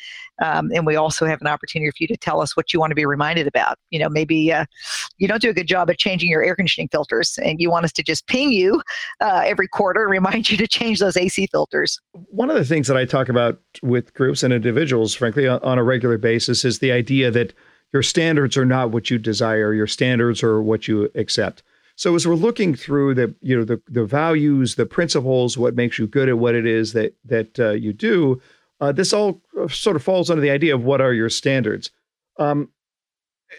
um, 0.43 0.71
and 0.73 0.85
we 0.85 0.95
also 0.95 1.25
have 1.25 1.41
an 1.41 1.47
opportunity 1.47 1.70
for 1.71 1.97
you 1.99 2.07
to 2.07 2.17
tell 2.17 2.41
us 2.41 2.57
what 2.57 2.73
you 2.73 2.79
want 2.79 2.91
to 2.91 2.95
be 2.95 3.05
reminded 3.05 3.47
about. 3.47 3.77
You 3.89 3.99
know, 3.99 4.09
maybe 4.09 4.51
uh, 4.51 4.65
you 5.17 5.27
don't 5.27 5.41
do 5.41 5.49
a 5.49 5.53
good 5.53 5.67
job 5.67 5.89
at 5.89 5.97
changing 5.97 6.29
your 6.29 6.43
air 6.43 6.55
conditioning 6.55 6.89
filters, 6.89 7.39
and 7.43 7.59
you 7.59 7.69
want 7.69 7.85
us 7.85 7.91
to 7.93 8.03
just 8.03 8.27
ping 8.27 8.51
you 8.51 8.81
uh, 9.21 9.43
every 9.45 9.67
quarter 9.67 10.01
and 10.03 10.11
remind 10.11 10.49
you 10.49 10.57
to 10.57 10.67
change 10.67 10.99
those 10.99 11.15
AC 11.15 11.47
filters. 11.47 11.99
One 12.11 12.49
of 12.49 12.55
the 12.55 12.65
things 12.65 12.87
that 12.87 12.97
I 12.97 13.05
talk 13.05 13.29
about 13.29 13.59
with 13.81 14.13
groups 14.13 14.43
and 14.43 14.53
individuals, 14.53 15.13
frankly, 15.13 15.47
on 15.47 15.77
a 15.77 15.83
regular 15.83 16.17
basis, 16.17 16.65
is 16.65 16.79
the 16.79 16.91
idea 16.91 17.31
that 17.31 17.53
your 17.93 18.03
standards 18.03 18.57
are 18.57 18.65
not 18.65 18.91
what 18.91 19.09
you 19.09 19.17
desire. 19.17 19.73
Your 19.73 19.87
standards 19.87 20.43
are 20.43 20.61
what 20.61 20.87
you 20.87 21.09
accept. 21.15 21.63
So 21.95 22.15
as 22.15 22.27
we're 22.27 22.35
looking 22.35 22.73
through 22.73 23.15
the 23.15 23.35
you 23.41 23.57
know 23.57 23.63
the 23.63 23.81
the 23.87 24.05
values, 24.05 24.75
the 24.75 24.85
principles, 24.85 25.57
what 25.57 25.75
makes 25.75 25.99
you 25.99 26.07
good 26.07 26.29
at 26.29 26.37
what 26.37 26.55
it 26.55 26.65
is 26.65 26.93
that 26.93 27.15
that 27.25 27.59
uh, 27.59 27.71
you 27.71 27.93
do, 27.93 28.41
uh, 28.81 28.91
this 28.91 29.13
all 29.13 29.41
uh, 29.59 29.67
sort 29.67 29.95
of 29.95 30.03
falls 30.03 30.29
under 30.29 30.41
the 30.41 30.49
idea 30.49 30.73
of 30.75 30.83
what 30.83 30.99
are 30.99 31.13
your 31.13 31.29
standards. 31.29 31.91
Um, 32.37 32.69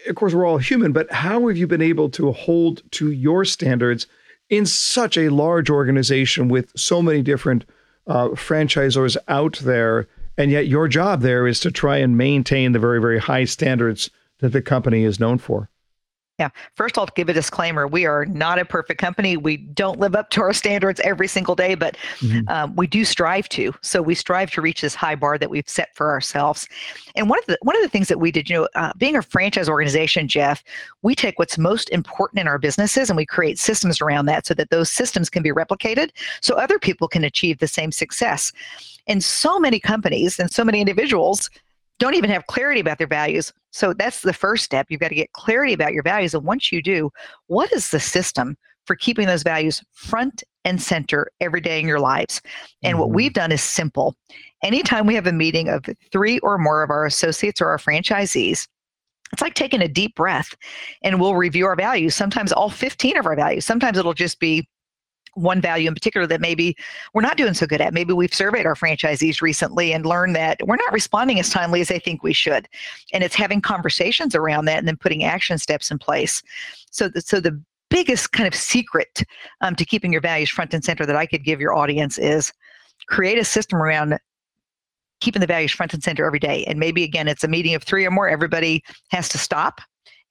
of 0.07 0.15
course, 0.15 0.33
we're 0.33 0.45
all 0.45 0.57
human, 0.57 0.91
but 0.91 1.11
how 1.11 1.47
have 1.47 1.57
you 1.57 1.65
been 1.65 1.81
able 1.81 2.09
to 2.11 2.31
hold 2.31 2.81
to 2.91 3.11
your 3.11 3.45
standards 3.45 4.05
in 4.49 4.65
such 4.65 5.17
a 5.17 5.29
large 5.29 5.69
organization 5.69 6.49
with 6.49 6.71
so 6.75 7.01
many 7.01 7.21
different 7.21 7.63
uh, 8.07 8.29
franchisors 8.29 9.15
out 9.27 9.59
there? 9.59 10.07
And 10.37 10.51
yet, 10.51 10.67
your 10.67 10.87
job 10.87 11.21
there 11.21 11.47
is 11.47 11.59
to 11.61 11.71
try 11.71 11.97
and 11.97 12.17
maintain 12.17 12.71
the 12.71 12.79
very, 12.79 12.99
very 12.99 13.19
high 13.19 13.45
standards 13.45 14.09
that 14.39 14.49
the 14.49 14.61
company 14.61 15.03
is 15.03 15.19
known 15.19 15.37
for. 15.37 15.69
Yeah. 16.43 16.49
First, 16.75 16.97
I'll 16.97 17.05
give 17.05 17.29
a 17.29 17.33
disclaimer. 17.33 17.87
We 17.87 18.05
are 18.05 18.25
not 18.25 18.59
a 18.59 18.65
perfect 18.65 18.99
company. 18.99 19.37
We 19.37 19.55
don't 19.55 19.97
live 19.97 20.13
up 20.13 20.29
to 20.31 20.41
our 20.41 20.51
standards 20.51 20.99
every 20.99 21.29
single 21.29 21.55
day, 21.55 21.73
but 21.73 21.95
mm-hmm. 22.19 22.45
um, 22.49 22.75
we 22.75 22.85
do 22.85 23.05
strive 23.05 23.47
to. 23.49 23.73
So 23.81 24.01
we 24.01 24.13
strive 24.13 24.51
to 24.51 24.61
reach 24.61 24.81
this 24.81 24.93
high 24.93 25.15
bar 25.15 25.37
that 25.37 25.49
we've 25.49 25.69
set 25.69 25.95
for 25.95 26.09
ourselves. 26.09 26.67
And 27.15 27.29
one 27.29 27.39
of 27.39 27.45
the 27.45 27.57
one 27.61 27.77
of 27.77 27.81
the 27.81 27.87
things 27.87 28.09
that 28.09 28.19
we 28.19 28.29
did, 28.29 28.49
you 28.49 28.57
know, 28.57 28.67
uh, 28.75 28.91
being 28.97 29.15
a 29.15 29.21
franchise 29.21 29.69
organization, 29.69 30.27
Jeff, 30.27 30.65
we 31.01 31.15
take 31.15 31.39
what's 31.39 31.57
most 31.57 31.89
important 31.91 32.41
in 32.41 32.47
our 32.49 32.59
businesses 32.59 33.09
and 33.09 33.15
we 33.15 33.25
create 33.25 33.57
systems 33.57 34.01
around 34.01 34.25
that 34.25 34.45
so 34.45 34.53
that 34.53 34.69
those 34.69 34.89
systems 34.89 35.29
can 35.29 35.43
be 35.43 35.51
replicated, 35.51 36.09
so 36.41 36.55
other 36.55 36.77
people 36.77 37.07
can 37.07 37.23
achieve 37.23 37.59
the 37.59 37.69
same 37.69 37.93
success. 37.93 38.51
And 39.07 39.23
so 39.23 39.59
many 39.59 39.79
companies 39.79 40.39
and 40.39 40.51
so 40.51 40.65
many 40.65 40.81
individuals 40.81 41.49
don't 42.03 42.15
even 42.15 42.29
have 42.29 42.47
clarity 42.47 42.81
about 42.81 42.97
their 42.97 43.07
values. 43.07 43.53
So 43.71 43.93
that's 43.93 44.23
the 44.23 44.33
first 44.33 44.65
step. 44.65 44.87
You've 44.89 44.99
got 44.99 45.07
to 45.07 45.15
get 45.15 45.31
clarity 45.31 45.71
about 45.71 45.93
your 45.93 46.03
values. 46.03 46.33
And 46.33 46.43
once 46.43 46.69
you 46.69 46.81
do, 46.81 47.09
what 47.47 47.71
is 47.71 47.91
the 47.91 47.99
system 47.99 48.57
for 48.85 48.97
keeping 48.97 49.25
those 49.25 49.41
values 49.41 49.81
front 49.93 50.43
and 50.65 50.81
center 50.81 51.31
every 51.39 51.61
day 51.61 51.79
in 51.79 51.87
your 51.87 52.01
lives? 52.01 52.41
And 52.83 52.95
mm-hmm. 52.95 52.99
what 52.99 53.11
we've 53.11 53.31
done 53.31 53.53
is 53.53 53.61
simple. 53.61 54.17
Anytime 54.63 55.07
we 55.07 55.15
have 55.15 55.27
a 55.27 55.31
meeting 55.31 55.69
of 55.69 55.85
three 56.11 56.39
or 56.39 56.57
more 56.57 56.83
of 56.83 56.89
our 56.89 57.05
associates 57.05 57.61
or 57.61 57.69
our 57.69 57.77
franchisees, 57.77 58.67
it's 59.31 59.41
like 59.41 59.53
taking 59.53 59.81
a 59.81 59.87
deep 59.87 60.13
breath 60.13 60.53
and 61.03 61.21
we'll 61.21 61.35
review 61.35 61.65
our 61.65 61.77
values. 61.77 62.15
Sometimes 62.15 62.51
all 62.51 62.69
15 62.69 63.15
of 63.15 63.25
our 63.25 63.37
values. 63.37 63.63
Sometimes 63.63 63.97
it'll 63.97 64.13
just 64.13 64.41
be 64.41 64.67
one 65.35 65.61
value 65.61 65.87
in 65.87 65.93
particular 65.93 66.27
that 66.27 66.41
maybe 66.41 66.75
we're 67.13 67.21
not 67.21 67.37
doing 67.37 67.53
so 67.53 67.65
good 67.65 67.81
at. 67.81 67.93
Maybe 67.93 68.13
we've 68.13 68.33
surveyed 68.33 68.65
our 68.65 68.75
franchisees 68.75 69.41
recently 69.41 69.93
and 69.93 70.05
learned 70.05 70.35
that 70.35 70.59
we're 70.65 70.75
not 70.75 70.93
responding 70.93 71.39
as 71.39 71.49
timely 71.49 71.81
as 71.81 71.87
they 71.87 71.99
think 71.99 72.23
we 72.23 72.33
should. 72.33 72.67
And 73.13 73.23
it's 73.23 73.35
having 73.35 73.61
conversations 73.61 74.35
around 74.35 74.65
that 74.65 74.79
and 74.79 74.87
then 74.87 74.97
putting 74.97 75.23
action 75.23 75.57
steps 75.57 75.91
in 75.91 75.97
place. 75.97 76.43
So, 76.91 77.09
the, 77.09 77.21
so 77.21 77.39
the 77.39 77.59
biggest 77.89 78.31
kind 78.31 78.47
of 78.47 78.55
secret 78.55 79.23
um, 79.61 79.75
to 79.75 79.85
keeping 79.85 80.11
your 80.11 80.21
values 80.21 80.49
front 80.49 80.73
and 80.73 80.83
center 80.83 81.05
that 81.05 81.15
I 81.15 81.25
could 81.25 81.43
give 81.43 81.59
your 81.61 81.73
audience 81.73 82.17
is 82.17 82.51
create 83.07 83.37
a 83.37 83.45
system 83.45 83.81
around 83.81 84.17
keeping 85.19 85.39
the 85.39 85.47
values 85.47 85.71
front 85.71 85.93
and 85.93 86.03
center 86.03 86.25
every 86.25 86.39
day. 86.39 86.65
And 86.65 86.79
maybe 86.79 87.03
again, 87.03 87.27
it's 87.27 87.43
a 87.43 87.47
meeting 87.47 87.75
of 87.75 87.83
three 87.83 88.05
or 88.05 88.11
more. 88.11 88.27
Everybody 88.27 88.83
has 89.11 89.29
to 89.29 89.37
stop 89.37 89.79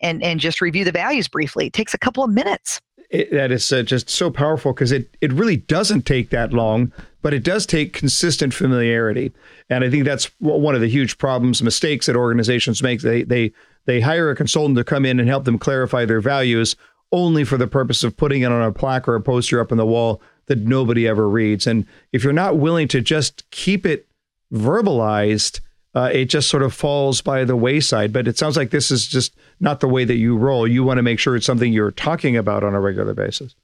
and 0.02 0.22
and 0.22 0.40
just 0.40 0.60
review 0.60 0.84
the 0.84 0.92
values 0.92 1.28
briefly. 1.28 1.66
It 1.66 1.72
takes 1.72 1.94
a 1.94 1.98
couple 1.98 2.24
of 2.24 2.30
minutes 2.30 2.80
it, 3.12 3.30
that 3.30 3.52
is 3.52 3.70
uh, 3.70 3.82
just 3.82 4.08
so 4.08 4.30
powerful 4.30 4.72
because 4.72 4.90
it 4.90 5.14
it 5.20 5.32
really 5.32 5.58
doesn't 5.58 6.06
take 6.06 6.30
that 6.30 6.52
long, 6.52 6.92
but 7.20 7.34
it 7.34 7.44
does 7.44 7.66
take 7.66 7.92
consistent 7.92 8.54
familiarity, 8.54 9.32
and 9.68 9.84
I 9.84 9.90
think 9.90 10.04
that's 10.04 10.30
one 10.38 10.74
of 10.74 10.80
the 10.80 10.88
huge 10.88 11.18
problems, 11.18 11.62
mistakes 11.62 12.06
that 12.06 12.16
organizations 12.16 12.82
make. 12.82 13.02
They 13.02 13.22
they 13.22 13.52
they 13.84 14.00
hire 14.00 14.30
a 14.30 14.36
consultant 14.36 14.78
to 14.78 14.84
come 14.84 15.04
in 15.04 15.20
and 15.20 15.28
help 15.28 15.44
them 15.44 15.58
clarify 15.58 16.06
their 16.06 16.20
values 16.20 16.74
only 17.12 17.44
for 17.44 17.58
the 17.58 17.66
purpose 17.66 18.02
of 18.02 18.16
putting 18.16 18.42
it 18.42 18.50
on 18.50 18.62
a 18.62 18.72
plaque 18.72 19.06
or 19.06 19.14
a 19.14 19.20
poster 19.20 19.60
up 19.60 19.70
on 19.70 19.76
the 19.76 19.84
wall 19.84 20.22
that 20.46 20.60
nobody 20.60 21.06
ever 21.06 21.28
reads. 21.28 21.66
And 21.66 21.86
if 22.12 22.24
you're 22.24 22.32
not 22.32 22.56
willing 22.56 22.88
to 22.88 23.02
just 23.02 23.48
keep 23.50 23.84
it 23.84 24.08
verbalized, 24.50 25.60
uh, 25.94 26.08
it 26.10 26.26
just 26.26 26.48
sort 26.48 26.62
of 26.62 26.72
falls 26.72 27.20
by 27.20 27.44
the 27.44 27.56
wayside. 27.56 28.12
But 28.12 28.26
it 28.26 28.38
sounds 28.38 28.56
like 28.56 28.70
this 28.70 28.90
is 28.90 29.06
just 29.06 29.36
not 29.62 29.80
the 29.80 29.88
way 29.88 30.04
that 30.04 30.16
you 30.16 30.36
roll. 30.36 30.66
You 30.66 30.82
want 30.84 30.98
to 30.98 31.02
make 31.02 31.18
sure 31.18 31.36
it's 31.36 31.46
something 31.46 31.72
you're 31.72 31.92
talking 31.92 32.36
about 32.36 32.64
on 32.64 32.74
a 32.74 32.80
regular 32.80 33.14
basis. 33.14 33.54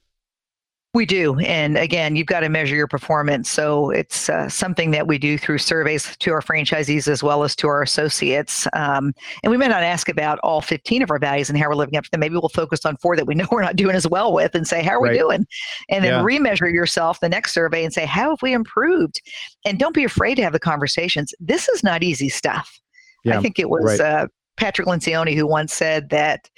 We 0.95 1.05
do. 1.05 1.37
And 1.39 1.77
again, 1.77 2.15
you've 2.15 2.25
got 2.25 2.39
to 2.39 2.49
measure 2.49 2.75
your 2.75 2.87
performance. 2.87 3.51
So 3.51 3.91
it's 3.91 4.27
uh, 4.27 4.49
something 4.49 4.89
that 4.89 5.05
we 5.05 5.19
do 5.19 5.37
through 5.37 5.59
surveys 5.59 6.17
to 6.17 6.31
our 6.31 6.41
franchisees 6.41 7.07
as 7.07 7.21
well 7.21 7.43
as 7.43 7.55
to 7.57 7.67
our 7.67 7.83
associates. 7.83 8.65
Um, 8.73 9.13
and 9.43 9.51
we 9.51 9.57
may 9.57 9.67
not 9.67 9.83
ask 9.83 10.09
about 10.09 10.39
all 10.39 10.61
15 10.61 11.03
of 11.03 11.11
our 11.11 11.19
values 11.19 11.47
and 11.47 11.59
how 11.59 11.67
we're 11.67 11.75
living 11.75 11.95
up 11.95 12.05
to 12.05 12.11
them. 12.11 12.21
Maybe 12.21 12.33
we'll 12.33 12.49
focus 12.49 12.87
on 12.87 12.97
four 12.97 13.15
that 13.17 13.27
we 13.27 13.35
know 13.35 13.45
we're 13.51 13.61
not 13.61 13.75
doing 13.75 13.95
as 13.95 14.07
well 14.07 14.33
with 14.33 14.55
and 14.55 14.67
say, 14.67 14.81
how 14.81 14.93
are 14.93 15.01
right. 15.01 15.11
we 15.11 15.17
doing? 15.19 15.45
And 15.89 16.03
then 16.03 16.13
yeah. 16.13 16.23
remeasure 16.23 16.73
yourself 16.73 17.19
the 17.19 17.29
next 17.29 17.53
survey 17.53 17.83
and 17.83 17.93
say, 17.93 18.07
how 18.07 18.31
have 18.31 18.41
we 18.41 18.53
improved? 18.53 19.21
And 19.65 19.77
don't 19.77 19.93
be 19.93 20.05
afraid 20.05 20.35
to 20.35 20.43
have 20.43 20.53
the 20.53 20.59
conversations. 20.59 21.35
This 21.39 21.69
is 21.69 21.83
not 21.83 22.01
easy 22.01 22.29
stuff. 22.29 22.79
Yeah. 23.23 23.37
I 23.37 23.41
think 23.41 23.59
it 23.59 23.69
was 23.69 23.99
right. 23.99 23.99
uh, 23.99 24.27
Patrick 24.59 24.87
Lencioni 24.87 25.35
who 25.35 25.47
once 25.47 25.73
said 25.73 26.09
that, 26.09 26.49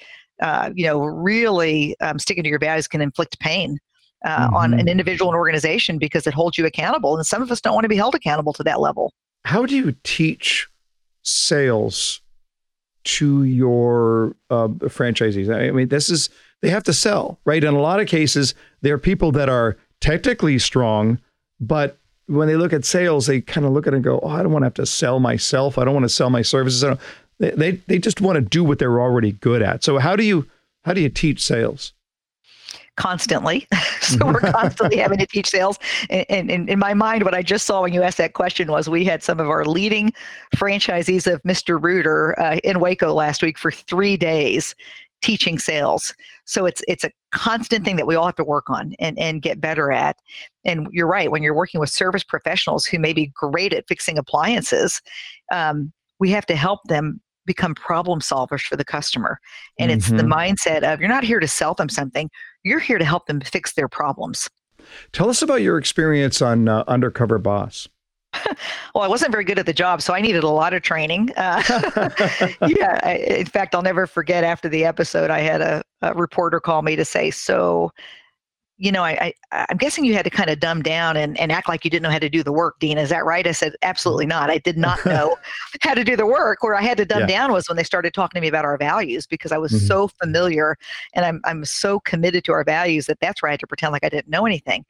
uh, 0.41 0.71
you 0.73 0.85
know, 0.85 0.99
really 0.99 1.95
um, 2.01 2.17
sticking 2.17 2.43
to 2.43 2.49
your 2.49 2.59
values 2.59 2.87
can 2.87 2.99
inflict 2.99 3.39
pain 3.39 3.77
uh, 4.25 4.47
mm-hmm. 4.47 4.55
on 4.55 4.73
an 4.73 4.79
mm-hmm. 4.79 4.87
individual 4.89 5.29
and 5.29 5.37
organization 5.37 5.99
because 5.99 6.25
it 6.25 6.33
holds 6.33 6.57
you 6.57 6.65
accountable. 6.65 7.15
And 7.15 7.25
some 7.25 7.41
of 7.41 7.51
us 7.51 7.61
don't 7.61 7.75
want 7.75 7.85
to 7.85 7.89
be 7.89 7.95
held 7.95 8.15
accountable 8.15 8.53
to 8.53 8.63
that 8.63 8.79
level. 8.79 9.13
How 9.45 9.65
do 9.65 9.75
you 9.75 9.95
teach 10.03 10.67
sales 11.23 12.21
to 13.03 13.43
your 13.43 14.35
uh, 14.49 14.67
franchisees? 14.67 15.53
I 15.53 15.71
mean, 15.71 15.89
this 15.89 16.09
is, 16.09 16.29
they 16.61 16.69
have 16.69 16.83
to 16.83 16.93
sell, 16.93 17.39
right? 17.45 17.63
In 17.63 17.73
a 17.73 17.79
lot 17.79 17.99
of 17.99 18.07
cases, 18.07 18.55
there 18.81 18.95
are 18.95 18.99
people 18.99 19.31
that 19.33 19.47
are 19.47 19.77
technically 19.99 20.57
strong, 20.57 21.19
but 21.59 21.97
when 22.27 22.47
they 22.47 22.55
look 22.55 22.73
at 22.73 22.85
sales, 22.85 23.27
they 23.27 23.41
kind 23.41 23.65
of 23.65 23.73
look 23.73 23.87
at 23.87 23.93
it 23.93 23.97
and 23.97 24.05
go, 24.05 24.19
"Oh, 24.23 24.29
I 24.29 24.41
don't 24.41 24.51
want 24.51 24.63
to 24.63 24.67
have 24.67 24.73
to 24.75 24.85
sell 24.85 25.19
myself. 25.19 25.77
I 25.77 25.83
don't 25.83 25.93
want 25.93 26.05
to 26.05 26.09
sell 26.09 26.29
my 26.29 26.41
services." 26.41 26.97
They, 27.41 27.71
they 27.87 27.97
just 27.97 28.21
want 28.21 28.35
to 28.35 28.41
do 28.41 28.63
what 28.63 28.79
they're 28.79 29.01
already 29.01 29.31
good 29.31 29.61
at. 29.61 29.83
So 29.83 29.97
how 29.97 30.15
do 30.15 30.23
you 30.23 30.47
how 30.83 30.93
do 30.93 31.01
you 31.01 31.09
teach 31.09 31.43
sales? 31.43 31.93
constantly. 32.97 33.67
so 34.01 34.17
we're 34.25 34.39
constantly 34.39 34.97
having 34.97 35.17
to 35.17 35.25
teach 35.25 35.49
sales. 35.49 35.79
And, 36.09 36.51
and, 36.51 36.69
in 36.69 36.77
my 36.77 36.93
mind, 36.93 37.23
what 37.23 37.33
I 37.33 37.41
just 37.41 37.65
saw 37.65 37.81
when 37.81 37.93
you 37.93 38.03
asked 38.03 38.17
that 38.17 38.33
question 38.33 38.69
was 38.71 38.89
we 38.89 39.05
had 39.05 39.23
some 39.23 39.39
of 39.39 39.49
our 39.49 39.65
leading 39.65 40.13
franchisees 40.55 41.31
of 41.31 41.41
Mr. 41.43 41.81
Rooter 41.81 42.39
uh, 42.39 42.57
in 42.63 42.79
Waco 42.79 43.13
last 43.13 43.41
week 43.41 43.57
for 43.57 43.71
three 43.71 44.17
days 44.17 44.75
teaching 45.21 45.57
sales. 45.59 46.13
So 46.45 46.65
it's 46.65 46.83
it's 46.87 47.03
a 47.03 47.11
constant 47.31 47.85
thing 47.85 47.95
that 47.95 48.07
we 48.07 48.15
all 48.15 48.25
have 48.25 48.35
to 48.35 48.43
work 48.43 48.69
on 48.69 48.93
and, 48.99 49.17
and 49.17 49.41
get 49.41 49.61
better 49.61 49.91
at. 49.91 50.17
And 50.65 50.87
you're 50.91 51.07
right, 51.07 51.31
when 51.31 51.43
you're 51.43 51.55
working 51.55 51.79
with 51.79 51.89
service 51.89 52.23
professionals 52.23 52.85
who 52.85 52.99
may 52.99 53.13
be 53.13 53.31
great 53.35 53.73
at 53.73 53.87
fixing 53.87 54.17
appliances, 54.17 55.01
um, 55.51 55.93
we 56.19 56.29
have 56.31 56.45
to 56.47 56.55
help 56.55 56.81
them 56.85 57.21
become 57.45 57.75
problem 57.75 58.19
solvers 58.19 58.61
for 58.61 58.75
the 58.75 58.85
customer. 58.85 59.39
And 59.79 59.89
mm-hmm. 59.89 59.97
it's 59.97 60.09
the 60.09 60.17
mm-hmm. 60.17 60.31
mindset 60.31 60.83
of 60.83 60.99
you're 60.99 61.09
not 61.09 61.23
here 61.23 61.39
to 61.39 61.47
sell 61.47 61.73
them 61.73 61.89
something, 61.89 62.29
you're 62.63 62.79
here 62.79 62.97
to 62.97 63.05
help 63.05 63.25
them 63.27 63.41
fix 63.41 63.73
their 63.73 63.87
problems. 63.87 64.47
Tell 65.11 65.29
us 65.29 65.41
about 65.41 65.61
your 65.61 65.77
experience 65.77 66.41
on 66.41 66.67
uh, 66.67 66.83
Undercover 66.87 67.37
Boss. 67.37 67.87
well, 68.95 69.03
I 69.03 69.07
wasn't 69.07 69.31
very 69.31 69.43
good 69.43 69.59
at 69.59 69.65
the 69.65 69.73
job, 69.73 70.01
so 70.01 70.13
I 70.13 70.21
needed 70.21 70.43
a 70.43 70.49
lot 70.49 70.73
of 70.73 70.81
training. 70.81 71.31
Uh, 71.35 71.61
yeah, 72.67 72.99
I, 73.03 73.15
in 73.27 73.45
fact, 73.45 73.75
I'll 73.75 73.81
never 73.81 74.07
forget 74.07 74.43
after 74.43 74.69
the 74.69 74.85
episode, 74.85 75.29
I 75.29 75.39
had 75.39 75.61
a, 75.61 75.83
a 76.01 76.13
reporter 76.13 76.59
call 76.59 76.81
me 76.81 76.95
to 76.95 77.03
say, 77.03 77.29
"So, 77.29 77.91
you 78.81 78.91
know, 78.91 79.03
I, 79.03 79.31
I 79.51 79.65
am 79.69 79.77
guessing 79.77 80.05
you 80.05 80.15
had 80.15 80.23
to 80.23 80.31
kind 80.31 80.49
of 80.49 80.59
dumb 80.59 80.81
down 80.81 81.15
and, 81.15 81.39
and 81.39 81.51
act 81.51 81.69
like 81.69 81.85
you 81.85 81.91
didn't 81.91 82.01
know 82.01 82.09
how 82.09 82.17
to 82.17 82.29
do 82.29 82.41
the 82.41 82.51
work, 82.51 82.79
Dean. 82.79 82.97
Is 82.97 83.09
that 83.09 83.23
right? 83.25 83.45
I 83.45 83.51
said, 83.51 83.75
absolutely 83.83 84.25
not. 84.25 84.49
I 84.49 84.57
did 84.57 84.75
not 84.75 85.05
know 85.05 85.37
how 85.81 85.93
to 85.93 86.03
do 86.03 86.15
the 86.15 86.25
work. 86.25 86.63
Where 86.63 86.73
I 86.73 86.81
had 86.81 86.97
to 86.97 87.05
dumb 87.05 87.21
yeah. 87.21 87.27
down 87.27 87.51
was 87.51 87.69
when 87.69 87.77
they 87.77 87.83
started 87.83 88.11
talking 88.11 88.39
to 88.39 88.41
me 88.41 88.47
about 88.47 88.65
our 88.65 88.79
values 88.79 89.27
because 89.27 89.51
I 89.51 89.59
was 89.59 89.71
mm-hmm. 89.71 89.85
so 89.85 90.07
familiar 90.07 90.77
and 91.13 91.23
I'm 91.25 91.41
I'm 91.43 91.63
so 91.63 91.99
committed 91.99 92.43
to 92.45 92.53
our 92.53 92.63
values 92.63 93.05
that 93.05 93.19
that's 93.21 93.43
where 93.43 93.49
I 93.49 93.53
had 93.53 93.59
to 93.59 93.67
pretend 93.67 93.93
like 93.93 94.03
I 94.03 94.09
didn't 94.09 94.29
know 94.29 94.47
anything. 94.47 94.83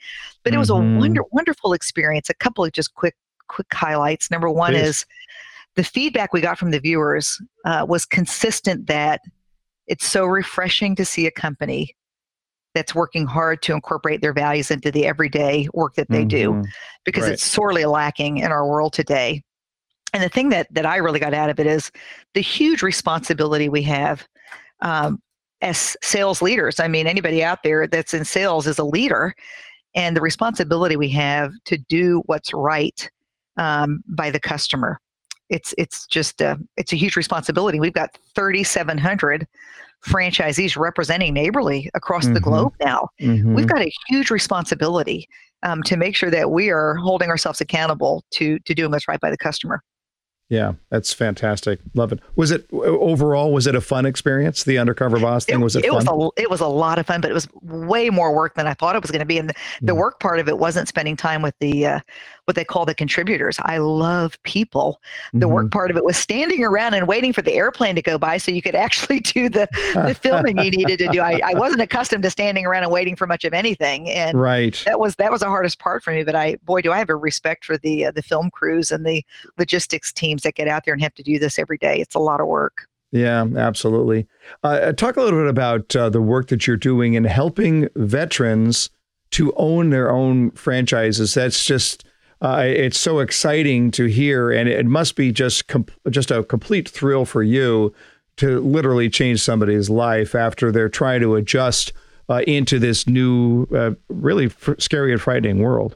But 0.44 0.54
it 0.54 0.58
was 0.58 0.70
a 0.70 0.74
mm-hmm. 0.74 1.00
wonder 1.00 1.24
wonderful 1.34 1.74
experience. 1.74 2.30
A 2.30 2.34
couple 2.34 2.64
of 2.64 2.72
just 2.72 2.96
quick 2.96 3.18
quick 3.50 3.68
highlights. 3.74 4.32
Number 4.32 4.50
one 4.50 4.72
Please. 4.72 4.88
is 4.88 5.06
the 5.76 5.84
feedback 5.84 6.32
we 6.32 6.40
got 6.40 6.58
from 6.58 6.72
the 6.72 6.80
viewers 6.80 7.42
uh, 7.66 7.86
was 7.88 8.06
consistent 8.06 8.88
that 8.88 9.20
it's 9.88 10.06
so 10.06 10.26
refreshing 10.26 10.96
to 10.96 11.04
see 11.04 11.28
a 11.28 11.32
company 11.32 11.94
that's 12.74 12.96
working 12.96 13.26
hard 13.26 13.62
to 13.64 13.74
incorporate 13.74 14.22
their 14.22 14.34
values 14.34 14.72
into 14.72 14.92
the 14.92 15.06
everyday 15.06 15.68
work 15.74 15.96
that 15.96 16.10
they 16.10 16.26
mm-hmm. 16.26 16.62
do 16.62 16.64
because 17.06 17.24
right. 17.24 17.34
it's 17.34 17.44
sorely 17.44 17.86
lacking 17.86 18.38
in 18.38 18.52
our 18.52 18.68
world 18.68 18.94
today 18.94 19.44
and 20.14 20.24
the 20.24 20.30
thing 20.30 20.50
that 20.50 20.68
that 20.74 20.86
i 20.86 20.98
really 20.98 21.20
got 21.20 21.34
out 21.34 21.50
of 21.50 21.60
it 21.60 21.68
is 21.68 21.92
the 22.34 22.42
huge 22.42 22.82
responsibility 22.82 23.70
we 23.70 23.82
have 23.82 24.26
um, 24.82 25.22
as 25.62 25.96
sales 26.02 26.42
leaders 26.42 26.80
i 26.80 26.88
mean 26.88 27.08
anybody 27.08 27.44
out 27.44 27.64
there 27.64 27.88
that's 27.88 28.14
in 28.14 28.26
sales 28.26 28.68
is 28.68 28.80
a 28.80 28.84
leader 28.84 29.34
and 29.94 30.16
the 30.16 30.22
responsibility 30.22 30.96
we 30.96 31.10
have 31.10 31.52
to 31.66 31.78
do 31.78 32.24
what's 32.26 32.54
right 32.54 33.10
um, 33.58 34.04
by 34.08 34.30
the 34.32 34.40
customer 34.40 35.00
it's 35.50 35.74
it's 35.78 36.08
just 36.08 36.42
a, 36.42 36.58
it's 36.78 36.94
a 36.94 36.96
huge 36.96 37.16
responsibility 37.16 37.80
we've 37.80 37.94
got 37.94 38.18
3700 38.36 39.48
franchisees 40.06 40.78
representing 40.78 41.34
neighborly 41.34 41.90
across 41.94 42.26
mm-hmm. 42.26 42.34
the 42.36 42.40
globe 42.40 42.74
now. 42.82 43.10
Mm-hmm. 43.20 43.54
We've 43.54 43.68
got 43.68 43.82
a 43.82 43.92
huge 44.10 44.32
responsibility 44.32 45.28
um, 45.64 45.84
to 45.84 45.98
make 45.98 46.16
sure 46.16 46.32
that 46.32 46.52
we 46.52 46.70
are 46.70 46.96
holding 46.96 47.30
ourselves 47.30 47.62
accountable 47.62 48.24
to 48.32 48.60
to 48.60 48.74
doing 48.74 48.92
what's 48.92 49.08
right 49.08 49.20
by 49.20 49.30
the 49.30 49.38
customer. 49.38 49.84
Yeah, 50.52 50.74
that's 50.90 51.14
fantastic. 51.14 51.80
Love 51.94 52.12
it. 52.12 52.20
Was 52.36 52.52
it 52.52 52.68
overall? 52.74 53.54
Was 53.54 53.68
it 53.68 53.76
a 53.76 53.80
fun 53.80 54.06
experience? 54.06 54.66
The 54.66 54.80
undercover 54.80 55.18
boss 55.18 55.46
thing 55.46 55.62
was 55.62 55.78
it? 55.78 55.86
It 55.86 55.94
fun? 55.94 56.06
was 56.06 56.34
a 56.38 56.42
it 56.42 56.50
was 56.50 56.60
a 56.60 56.68
lot 56.68 57.00
of 57.00 57.06
fun, 57.08 57.22
but 57.22 57.32
it 57.32 57.34
was 57.34 57.48
way 57.62 58.10
more 58.10 58.36
work 58.36 58.56
than 58.56 58.68
I 58.68 58.74
thought 58.74 58.98
it 58.98 59.02
was 59.02 59.12
going 59.12 59.22
to 59.22 59.26
be. 59.26 59.38
And 59.38 59.50
the, 59.50 59.54
the, 59.82 59.94
mm. 59.94 60.00
work 60.00 60.20
part 60.20 60.42
of 60.42 60.50
it 60.50 60.58
wasn't 60.58 60.90
spending 60.90 61.16
time 61.16 61.42
with 61.42 61.56
the 61.62 61.86
uh, 61.86 62.00
what 62.46 62.56
they 62.56 62.66
call 62.66 62.86
the 62.86 62.96
contributors. 62.96 63.58
I 63.64 63.78
love 63.78 64.42
people. 64.44 65.00
The 65.34 65.48
Mhm. 65.48 65.52
work 65.52 65.72
part 65.72 65.92
of 65.92 65.98
it 65.98 66.04
was 66.04 66.18
standing 66.18 66.64
around 66.64 66.96
and 66.96 67.08
waiting 67.08 67.34
for 67.34 67.42
the 67.42 67.54
airplane 67.54 67.96
to 67.96 68.02
go 68.02 68.18
by 68.18 68.38
so 68.38 68.52
you 68.52 68.62
could 68.62 68.76
actually 68.76 69.20
do 69.20 69.48
the, 69.48 69.68
the 69.94 70.16
filming 70.20 70.58
you 70.58 70.72
needed 70.72 70.98
to 71.00 71.08
do. 71.10 71.20
I, 71.22 71.40
I 71.44 71.54
wasn't 71.54 71.82
accustomed 71.82 72.24
to 72.24 72.30
standing 72.30 72.66
around 72.66 72.84
and 72.84 72.92
waiting 72.92 73.16
for 73.16 73.28
much 73.28 73.46
of 73.46 73.54
anything. 73.54 74.10
And 74.10 74.40
Right. 74.40 74.82
that 74.86 75.00
was 75.00 75.16
that 75.18 75.32
was 75.32 75.42
the 75.42 75.48
hardest 75.48 75.80
part 75.80 76.04
for 76.04 76.12
me. 76.12 76.24
But 76.24 76.36
I 76.36 76.56
boy, 76.64 76.82
do 76.82 76.92
I 76.92 76.98
have 76.98 77.10
a 77.10 77.16
respect 77.16 77.64
for 77.66 77.78
the 77.78 78.06
uh, 78.08 78.12
the 78.12 78.24
film 78.24 78.50
crews 78.50 78.92
and 78.92 79.06
the 79.06 79.24
logistics 79.58 80.12
teams 80.12 80.42
that 80.44 80.56
get 80.56 80.68
out 80.68 80.84
there 80.86 80.94
and 80.94 81.04
have 81.04 81.14
to 81.16 81.24
do 81.24 81.38
this 81.38 81.60
every 81.60 81.78
day. 81.78 82.00
It's 82.00 82.16
a 82.16 82.20
lot 82.20 82.42
of 82.42 82.48
work. 82.48 82.88
Yeah, 83.12 83.46
absolutely. 83.58 84.26
Uh, 84.64 84.94
talk 84.94 85.18
a 85.18 85.22
little 85.22 85.40
bit 85.42 85.50
about 85.50 85.96
uh, 85.96 86.10
the 86.10 86.22
work 86.22 86.48
that 86.48 86.66
you're 86.66 86.78
doing 86.78 87.14
in 87.14 87.26
helping 87.26 87.90
veterans 87.96 88.90
to 89.32 89.54
own 89.58 89.90
their 89.90 90.10
own 90.10 90.52
franchises. 90.52 91.34
That's 91.34 91.64
just 91.66 92.06
uh, 92.42 92.64
it's 92.66 93.00
so 93.00 93.20
exciting 93.20 93.92
to 93.92 94.06
hear, 94.06 94.52
and 94.52 94.68
it 94.68 94.86
must 94.86 95.16
be 95.16 95.32
just 95.32 95.64
just 96.10 96.32
a 96.32 96.44
complete 96.44 96.90
thrill 96.90 97.26
for 97.26 97.44
you 97.44 97.94
to 98.38 98.60
literally 98.62 99.10
change 99.10 99.42
somebody's 99.42 99.90
life 99.90 100.34
after 100.34 100.72
they're 100.72 100.90
trying 100.90 101.22
to 101.22 101.36
adjust 101.36 101.94
uh, 102.30 102.42
into 102.48 102.80
this 102.80 103.08
new, 103.08 103.68
uh, 103.76 103.92
really 104.10 104.46
f- 104.46 104.76
scary 104.80 105.12
and 105.12 105.22
frightening 105.22 105.60
world. 105.60 105.96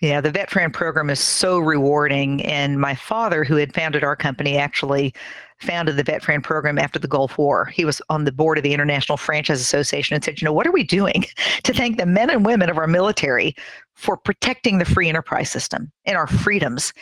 Yeah, 0.00 0.22
the 0.22 0.30
Vet 0.30 0.48
program 0.48 1.10
is 1.10 1.20
so 1.20 1.58
rewarding. 1.58 2.42
And 2.44 2.80
my 2.80 2.94
father, 2.94 3.44
who 3.44 3.56
had 3.56 3.74
founded 3.74 4.02
our 4.02 4.16
company, 4.16 4.56
actually 4.56 5.12
founded 5.58 5.96
the 5.96 6.02
Vet 6.02 6.22
program 6.22 6.78
after 6.78 6.98
the 6.98 7.06
Gulf 7.06 7.36
War. 7.36 7.66
He 7.66 7.84
was 7.84 8.00
on 8.08 8.24
the 8.24 8.32
board 8.32 8.56
of 8.56 8.64
the 8.64 8.72
International 8.72 9.18
Franchise 9.18 9.60
Association 9.60 10.14
and 10.14 10.24
said, 10.24 10.40
you 10.40 10.46
know, 10.46 10.54
what 10.54 10.66
are 10.66 10.72
we 10.72 10.84
doing 10.84 11.26
to 11.64 11.74
thank 11.74 11.98
the 11.98 12.06
men 12.06 12.30
and 12.30 12.46
women 12.46 12.70
of 12.70 12.78
our 12.78 12.86
military 12.86 13.54
for 14.00 14.16
protecting 14.16 14.78
the 14.78 14.84
free 14.84 15.08
enterprise 15.08 15.50
system 15.50 15.92
and 16.04 16.16
our 16.16 16.26
freedoms? 16.26 16.92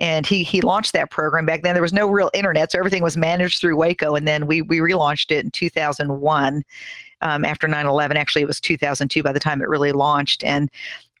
And 0.00 0.26
he 0.26 0.42
he 0.42 0.60
launched 0.60 0.92
that 0.92 1.10
program 1.10 1.46
back 1.46 1.62
then. 1.62 1.74
There 1.74 1.82
was 1.82 1.92
no 1.92 2.08
real 2.08 2.30
internet, 2.34 2.72
so 2.72 2.78
everything 2.78 3.02
was 3.02 3.16
managed 3.16 3.60
through 3.60 3.76
Waco. 3.76 4.14
And 4.14 4.28
then 4.28 4.46
we 4.46 4.62
we 4.62 4.78
relaunched 4.78 5.30
it 5.30 5.44
in 5.44 5.50
2001 5.50 6.62
um, 7.20 7.44
after 7.44 7.66
9/11. 7.66 8.16
Actually, 8.16 8.42
it 8.42 8.48
was 8.48 8.60
2002 8.60 9.22
by 9.22 9.32
the 9.32 9.40
time 9.40 9.60
it 9.60 9.68
really 9.68 9.92
launched. 9.92 10.44
And 10.44 10.70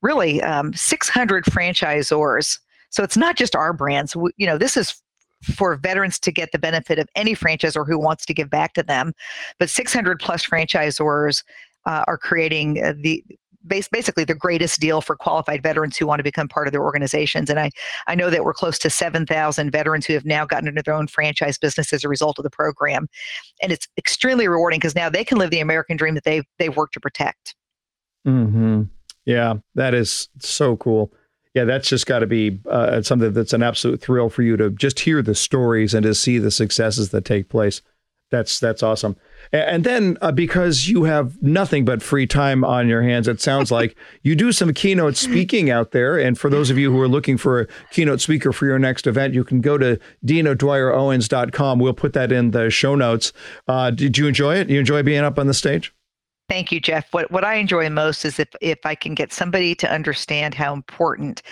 really 0.02 0.42
um, 0.42 0.72
600 0.72 1.44
franchisors. 1.44 2.58
So 2.90 3.02
it's 3.02 3.16
not 3.16 3.36
just 3.36 3.56
our 3.56 3.72
brands. 3.72 4.16
We, 4.16 4.30
you 4.36 4.46
know, 4.46 4.58
this 4.58 4.76
is 4.76 5.00
for 5.42 5.76
veterans 5.76 6.18
to 6.20 6.32
get 6.32 6.52
the 6.52 6.58
benefit 6.58 6.98
of 6.98 7.08
any 7.14 7.34
franchisor 7.34 7.86
who 7.86 7.98
wants 7.98 8.26
to 8.26 8.34
give 8.34 8.50
back 8.50 8.74
to 8.74 8.82
them. 8.82 9.12
But 9.58 9.70
600 9.70 10.18
plus 10.20 10.44
franchisors 10.46 11.44
uh, 11.86 12.04
are 12.06 12.18
creating 12.18 12.82
uh, 12.82 12.94
the 12.96 13.24
base, 13.68 13.88
basically 13.88 14.24
the 14.24 14.34
greatest 14.34 14.80
deal 14.80 15.00
for 15.00 15.16
qualified 15.16 15.62
veterans 15.62 15.96
who 15.96 16.06
want 16.06 16.18
to 16.18 16.24
become 16.24 16.48
part 16.48 16.66
of 16.66 16.72
their 16.72 16.82
organizations. 16.82 17.50
And 17.50 17.60
I, 17.60 17.70
I 18.06 18.14
know 18.14 18.30
that 18.30 18.44
we're 18.44 18.54
close 18.54 18.78
to 18.80 18.90
7,000 18.90 19.70
veterans 19.70 20.06
who 20.06 20.14
have 20.14 20.24
now 20.24 20.44
gotten 20.44 20.68
into 20.68 20.82
their 20.82 20.94
own 20.94 21.06
franchise 21.06 21.58
business 21.58 21.92
as 21.92 22.04
a 22.04 22.08
result 22.08 22.38
of 22.38 22.42
the 22.42 22.50
program. 22.50 23.08
And 23.62 23.72
it's 23.72 23.86
extremely 23.96 24.48
rewarding 24.48 24.80
because 24.80 24.94
now 24.94 25.08
they 25.08 25.24
can 25.24 25.38
live 25.38 25.50
the 25.50 25.60
American 25.60 25.96
dream 25.96 26.14
that 26.14 26.24
they've, 26.24 26.44
they've 26.58 26.76
worked 26.76 26.94
to 26.94 27.00
protect. 27.00 27.54
Mm-hmm. 28.26 28.84
Yeah, 29.24 29.54
that 29.74 29.94
is 29.94 30.28
so 30.38 30.76
cool. 30.76 31.12
Yeah, 31.54 31.64
that's 31.64 31.88
just 31.88 32.06
got 32.06 32.20
to 32.20 32.26
be 32.26 32.60
uh, 32.70 33.02
something 33.02 33.32
that's 33.32 33.52
an 33.52 33.62
absolute 33.62 34.00
thrill 34.00 34.28
for 34.30 34.42
you 34.42 34.56
to 34.56 34.70
just 34.70 35.00
hear 35.00 35.22
the 35.22 35.34
stories 35.34 35.92
and 35.92 36.04
to 36.04 36.14
see 36.14 36.38
the 36.38 36.50
successes 36.50 37.10
that 37.10 37.24
take 37.24 37.48
place. 37.48 37.82
That's 38.30 38.60
that's 38.60 38.82
awesome. 38.82 39.16
A- 39.52 39.68
And 39.68 39.84
then 39.84 40.16
uh, 40.20 40.32
because 40.32 40.88
you 40.88 41.04
have 41.04 41.40
nothing 41.42 41.84
but 41.84 42.02
free 42.02 42.26
time 42.26 42.64
on 42.64 42.88
your 42.88 43.02
hands, 43.02 43.28
it 43.28 43.40
sounds 43.40 43.70
like 43.70 43.96
you 44.22 44.34
do 44.34 44.52
some 44.52 44.72
keynote 44.74 45.16
speaking 45.16 45.70
out 45.70 45.92
there. 45.92 46.18
And 46.18 46.38
for 46.38 46.50
those 46.50 46.70
of 46.70 46.78
you 46.78 46.90
who 46.92 47.00
are 47.00 47.08
looking 47.08 47.36
for 47.36 47.60
a 47.60 47.66
keynote 47.90 48.20
speaker 48.20 48.52
for 48.52 48.66
your 48.66 48.78
next 48.78 49.06
event, 49.06 49.34
you 49.34 49.44
can 49.44 49.60
go 49.60 49.78
to 49.78 49.98
DinaDwyerOwens.com. 50.24 51.78
We'll 51.78 51.94
put 51.94 52.12
that 52.12 52.32
in 52.32 52.50
the 52.52 52.70
show 52.70 52.94
notes. 52.94 53.32
Uh, 53.66 53.90
did 53.90 54.18
you 54.18 54.26
enjoy 54.26 54.56
it? 54.56 54.68
You 54.70 54.78
enjoy 54.78 55.02
being 55.02 55.24
up 55.24 55.38
on 55.38 55.46
the 55.46 55.54
stage? 55.54 55.92
Thank 56.48 56.72
you, 56.72 56.80
Jeff. 56.80 57.06
What 57.12 57.30
what 57.30 57.44
I 57.44 57.56
enjoy 57.56 57.90
most 57.90 58.24
is 58.24 58.38
if 58.38 58.48
if 58.62 58.78
I 58.84 58.94
can 58.94 59.14
get 59.14 59.34
somebody 59.34 59.74
to 59.74 59.90
understand 59.92 60.54
how 60.54 60.72
important 60.72 61.42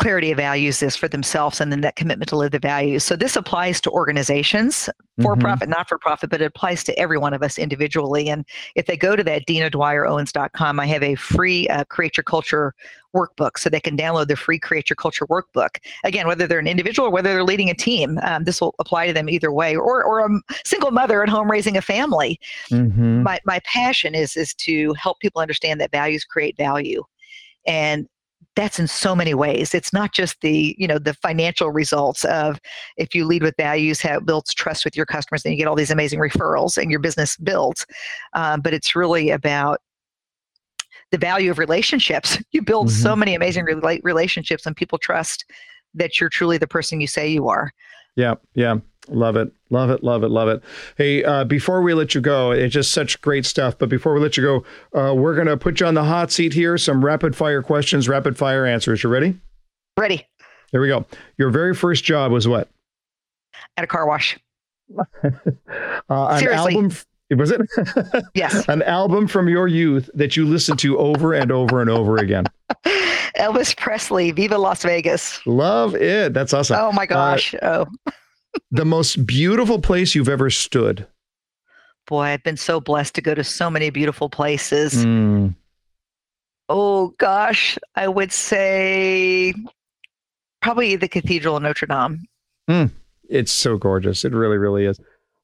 clarity 0.00 0.30
of 0.32 0.38
values 0.38 0.82
is 0.82 0.96
for 0.96 1.06
themselves 1.08 1.60
and 1.60 1.70
then 1.70 1.82
that 1.82 1.94
commitment 1.94 2.28
to 2.30 2.36
live 2.36 2.50
the 2.50 2.58
values. 2.58 3.04
So 3.04 3.14
this 3.16 3.36
applies 3.36 3.80
to 3.82 3.90
organizations, 3.90 4.88
for 5.22 5.36
Mhm. 5.36 5.40
profit, 5.40 5.68
not 5.68 5.86
for 5.88 5.98
profit, 5.98 6.30
but 6.30 6.40
it 6.40 6.46
applies 6.46 6.82
to 6.84 6.98
every 6.98 7.18
one 7.18 7.34
of 7.34 7.42
us 7.42 7.58
individually. 7.58 8.30
And 8.30 8.46
if 8.74 8.86
they 8.86 8.96
go 8.96 9.14
to 9.14 9.22
that 9.24 9.46
dinadwyerowens.com, 9.46 10.80
I 10.80 10.86
have 10.86 11.02
a 11.02 11.14
free 11.16 11.68
uh, 11.68 11.84
Create 11.84 12.16
Your 12.16 12.24
Culture 12.24 12.74
workbook 13.14 13.58
so 13.58 13.68
they 13.68 13.80
can 13.80 13.96
download 13.96 14.28
the 14.28 14.36
free 14.36 14.58
Create 14.58 14.88
Your 14.88 14.96
Culture 14.96 15.26
workbook. 15.26 15.76
Again, 16.04 16.26
whether 16.26 16.46
they're 16.46 16.58
an 16.58 16.66
individual 16.66 17.08
or 17.08 17.12
whether 17.12 17.34
they're 17.34 17.44
leading 17.44 17.68
a 17.68 17.74
team, 17.74 18.18
um, 18.22 18.44
this 18.44 18.60
will 18.60 18.74
apply 18.78 19.06
to 19.08 19.12
them 19.12 19.28
either 19.28 19.52
way, 19.52 19.76
or, 19.76 20.02
or 20.02 20.20
a 20.20 20.28
single 20.64 20.90
mother 20.90 21.22
at 21.22 21.28
home 21.28 21.50
raising 21.50 21.76
a 21.76 21.82
family 21.82 22.40
Mm-hmm. 22.70 23.22
my 23.22 23.38
my 23.44 23.60
passion 23.64 24.14
is 24.14 24.36
is 24.36 24.54
to 24.54 24.94
help 24.94 25.18
people 25.20 25.40
understand 25.42 25.80
that 25.80 25.90
values 25.90 26.24
create 26.24 26.56
value 26.56 27.02
and 27.66 28.06
that's 28.56 28.78
in 28.78 28.86
so 28.86 29.14
many 29.14 29.34
ways. 29.34 29.74
It's 29.74 29.92
not 29.92 30.12
just 30.12 30.40
the 30.40 30.74
you 30.78 30.86
know 30.86 30.98
the 30.98 31.14
financial 31.14 31.70
results 31.70 32.24
of 32.24 32.60
if 32.96 33.14
you 33.14 33.24
lead 33.24 33.42
with 33.42 33.54
values 33.56 34.00
how 34.00 34.16
it 34.16 34.26
builds 34.26 34.52
trust 34.52 34.84
with 34.84 34.96
your 34.96 35.06
customers 35.06 35.44
and 35.44 35.52
you 35.52 35.58
get 35.58 35.68
all 35.68 35.76
these 35.76 35.90
amazing 35.90 36.18
referrals 36.18 36.76
and 36.76 36.90
your 36.90 37.00
business 37.00 37.36
builds. 37.36 37.86
Um, 38.32 38.60
but 38.60 38.74
it's 38.74 38.96
really 38.96 39.30
about 39.30 39.80
the 41.10 41.18
value 41.18 41.50
of 41.50 41.58
relationships. 41.58 42.38
You 42.52 42.62
build 42.62 42.90
so 42.90 43.14
many 43.14 43.36
amazing 43.36 43.64
rela- 43.64 44.00
relationships 44.02 44.66
and 44.66 44.74
people 44.76 44.98
trust 44.98 45.44
that 45.94 46.20
you're 46.20 46.28
truly 46.28 46.58
the 46.58 46.66
person 46.66 47.00
you 47.00 47.06
say 47.06 47.28
you 47.28 47.48
are. 47.48 47.70
Yeah, 48.16 48.34
yeah. 48.54 48.78
Love 49.10 49.36
it. 49.36 49.52
Love 49.70 49.90
it. 49.90 50.02
Love 50.04 50.22
it. 50.24 50.28
Love 50.30 50.48
it. 50.48 50.62
Hey, 50.96 51.24
uh, 51.24 51.44
before 51.44 51.82
we 51.82 51.94
let 51.94 52.14
you 52.14 52.20
go, 52.20 52.50
it's 52.52 52.72
just 52.72 52.92
such 52.92 53.20
great 53.20 53.44
stuff. 53.44 53.76
But 53.78 53.88
before 53.88 54.14
we 54.14 54.20
let 54.20 54.36
you 54.36 54.42
go, 54.42 54.64
uh, 54.98 55.14
we're 55.14 55.34
going 55.34 55.46
to 55.48 55.56
put 55.56 55.80
you 55.80 55.86
on 55.86 55.94
the 55.94 56.04
hot 56.04 56.30
seat 56.32 56.52
here. 56.52 56.78
Some 56.78 57.04
rapid 57.04 57.34
fire 57.36 57.62
questions, 57.62 58.08
rapid 58.08 58.38
fire 58.38 58.64
answers. 58.66 59.02
You 59.02 59.10
ready? 59.10 59.38
ready 59.98 60.26
Here 60.72 60.80
we 60.80 60.88
go. 60.88 61.04
Your 61.38 61.50
very 61.50 61.74
first 61.74 62.04
job 62.04 62.32
was 62.32 62.46
what? 62.48 62.68
at 63.76 63.84
a 63.84 63.86
car 63.86 64.06
wash 64.06 64.38
Uh, 65.22 65.28
an 66.08 66.38
Seriously. 66.38 66.74
album. 66.74 66.90
Was 67.36 67.52
it? 67.52 67.60
yes 68.34 68.68
an 68.68 68.82
album 68.82 69.28
from 69.28 69.48
your 69.48 69.68
youth 69.68 70.10
that 70.14 70.36
you 70.36 70.44
listened 70.44 70.80
to 70.80 70.98
over 70.98 71.32
and 71.32 71.52
over 71.52 71.80
and 71.80 71.88
over 71.88 72.16
again. 72.16 72.44
elvis 73.36 73.76
presley 73.76 74.32
viva 74.32 74.58
las 74.58 74.82
vegas 74.82 75.40
Love 75.46 75.94
it. 75.94 76.34
That's 76.34 76.52
awesome. 76.52 76.78
Oh 76.80 76.90
my 76.90 77.06
gosh. 77.06 77.54
oh 77.62 77.86
The 78.70 78.84
most 78.84 79.26
beautiful 79.26 79.78
place 79.80 80.14
you've 80.14 80.28
ever 80.28 80.50
stood. 80.50 81.06
boy, 82.06 82.22
I've 82.22 82.42
been 82.42 82.56
so 82.56 82.80
blessed 82.80 83.14
to 83.16 83.20
go 83.22 83.34
to 83.34 83.44
so 83.44 83.70
many 83.70 83.90
beautiful 83.90 84.28
places. 84.28 85.04
Mm. 85.04 85.54
Oh 86.68 87.08
gosh, 87.18 87.78
I 87.96 88.08
would 88.08 88.32
say 88.32 89.54
probably 90.62 90.96
the 90.96 91.08
Cathedral 91.08 91.56
of 91.56 91.62
Notre 91.62 91.86
Dame. 91.86 92.26
It's 93.28 93.52
so 93.52 93.76
gorgeous. 93.76 94.24
It 94.24 94.32
really, 94.32 94.58
really 94.58 94.86
is. 94.86 95.00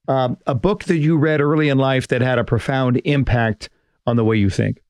Um, 0.08 0.36
a 0.46 0.54
book 0.54 0.84
that 0.84 0.98
you 0.98 1.16
read 1.16 1.40
early 1.40 1.68
in 1.68 1.78
life 1.78 2.08
that 2.08 2.20
had 2.20 2.38
a 2.38 2.44
profound 2.44 3.00
impact 3.04 3.68
on 4.06 4.16
the 4.16 4.24
way 4.24 4.36
you 4.36 4.50
think. 4.50 4.80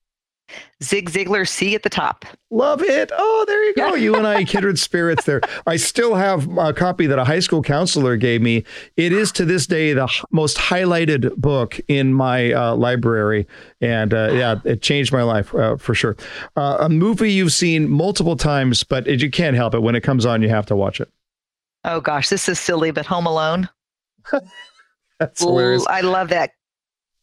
Zig 0.83 1.11
Ziglar, 1.11 1.49
C 1.49 1.75
at 1.75 1.83
the 1.83 1.91
Top. 1.91 2.25
Love 2.51 2.83
it. 2.83 3.11
Oh, 3.17 3.45
there 3.49 3.65
you 3.65 3.75
go. 3.75 3.95
You 3.95 4.15
and 4.15 4.27
I, 4.27 4.45
kindred 4.45 4.79
spirits 4.79 5.25
there. 5.25 5.41
I 5.67 5.77
still 5.77 6.15
have 6.15 6.49
a 6.59 6.73
copy 6.73 7.07
that 7.07 7.19
a 7.19 7.25
high 7.25 7.41
school 7.41 7.63
counselor 7.63 8.17
gave 8.17 8.43
me. 8.43 8.65
It 8.97 9.13
is 9.13 9.33
to 9.33 9.45
this 9.45 9.67
day 9.67 9.93
the 9.95 10.09
most 10.31 10.57
highlighted 10.57 11.35
book 11.37 11.81
in 11.89 12.13
my 12.15 12.53
uh, 12.53 12.75
library. 12.77 13.47
And 13.81 14.15
uh, 14.15 14.31
yeah, 14.33 14.57
it 14.65 14.83
changed 14.83 15.13
my 15.13 15.23
life 15.23 15.55
uh, 15.55 15.77
for 15.77 15.95
sure. 15.95 16.17
Uh, 16.57 16.77
a 16.81 16.89
movie 16.89 17.33
you've 17.33 17.53
seen 17.53 17.89
multiple 17.89 18.37
times, 18.37 18.85
but 18.85 19.07
it, 19.09 19.23
you 19.23 19.31
can't 19.31 19.57
help 19.57 19.75
it. 19.75 19.83
When 19.83 19.95
it 19.95 20.03
comes 20.03 20.27
on, 20.27 20.43
you 20.43 20.49
have 20.49 20.67
to 20.67 20.77
watch 20.77 21.01
it. 21.01 21.11
Oh 21.85 22.01
gosh, 22.01 22.29
this 22.29 22.49
is 22.49 22.59
silly, 22.59 22.91
but 22.91 23.07
Home 23.07 23.27
Alone. 23.27 23.69
That's 25.21 25.41
hilarious. 25.41 25.87
I 25.89 26.03
love 26.03 26.29
that. 26.29 26.51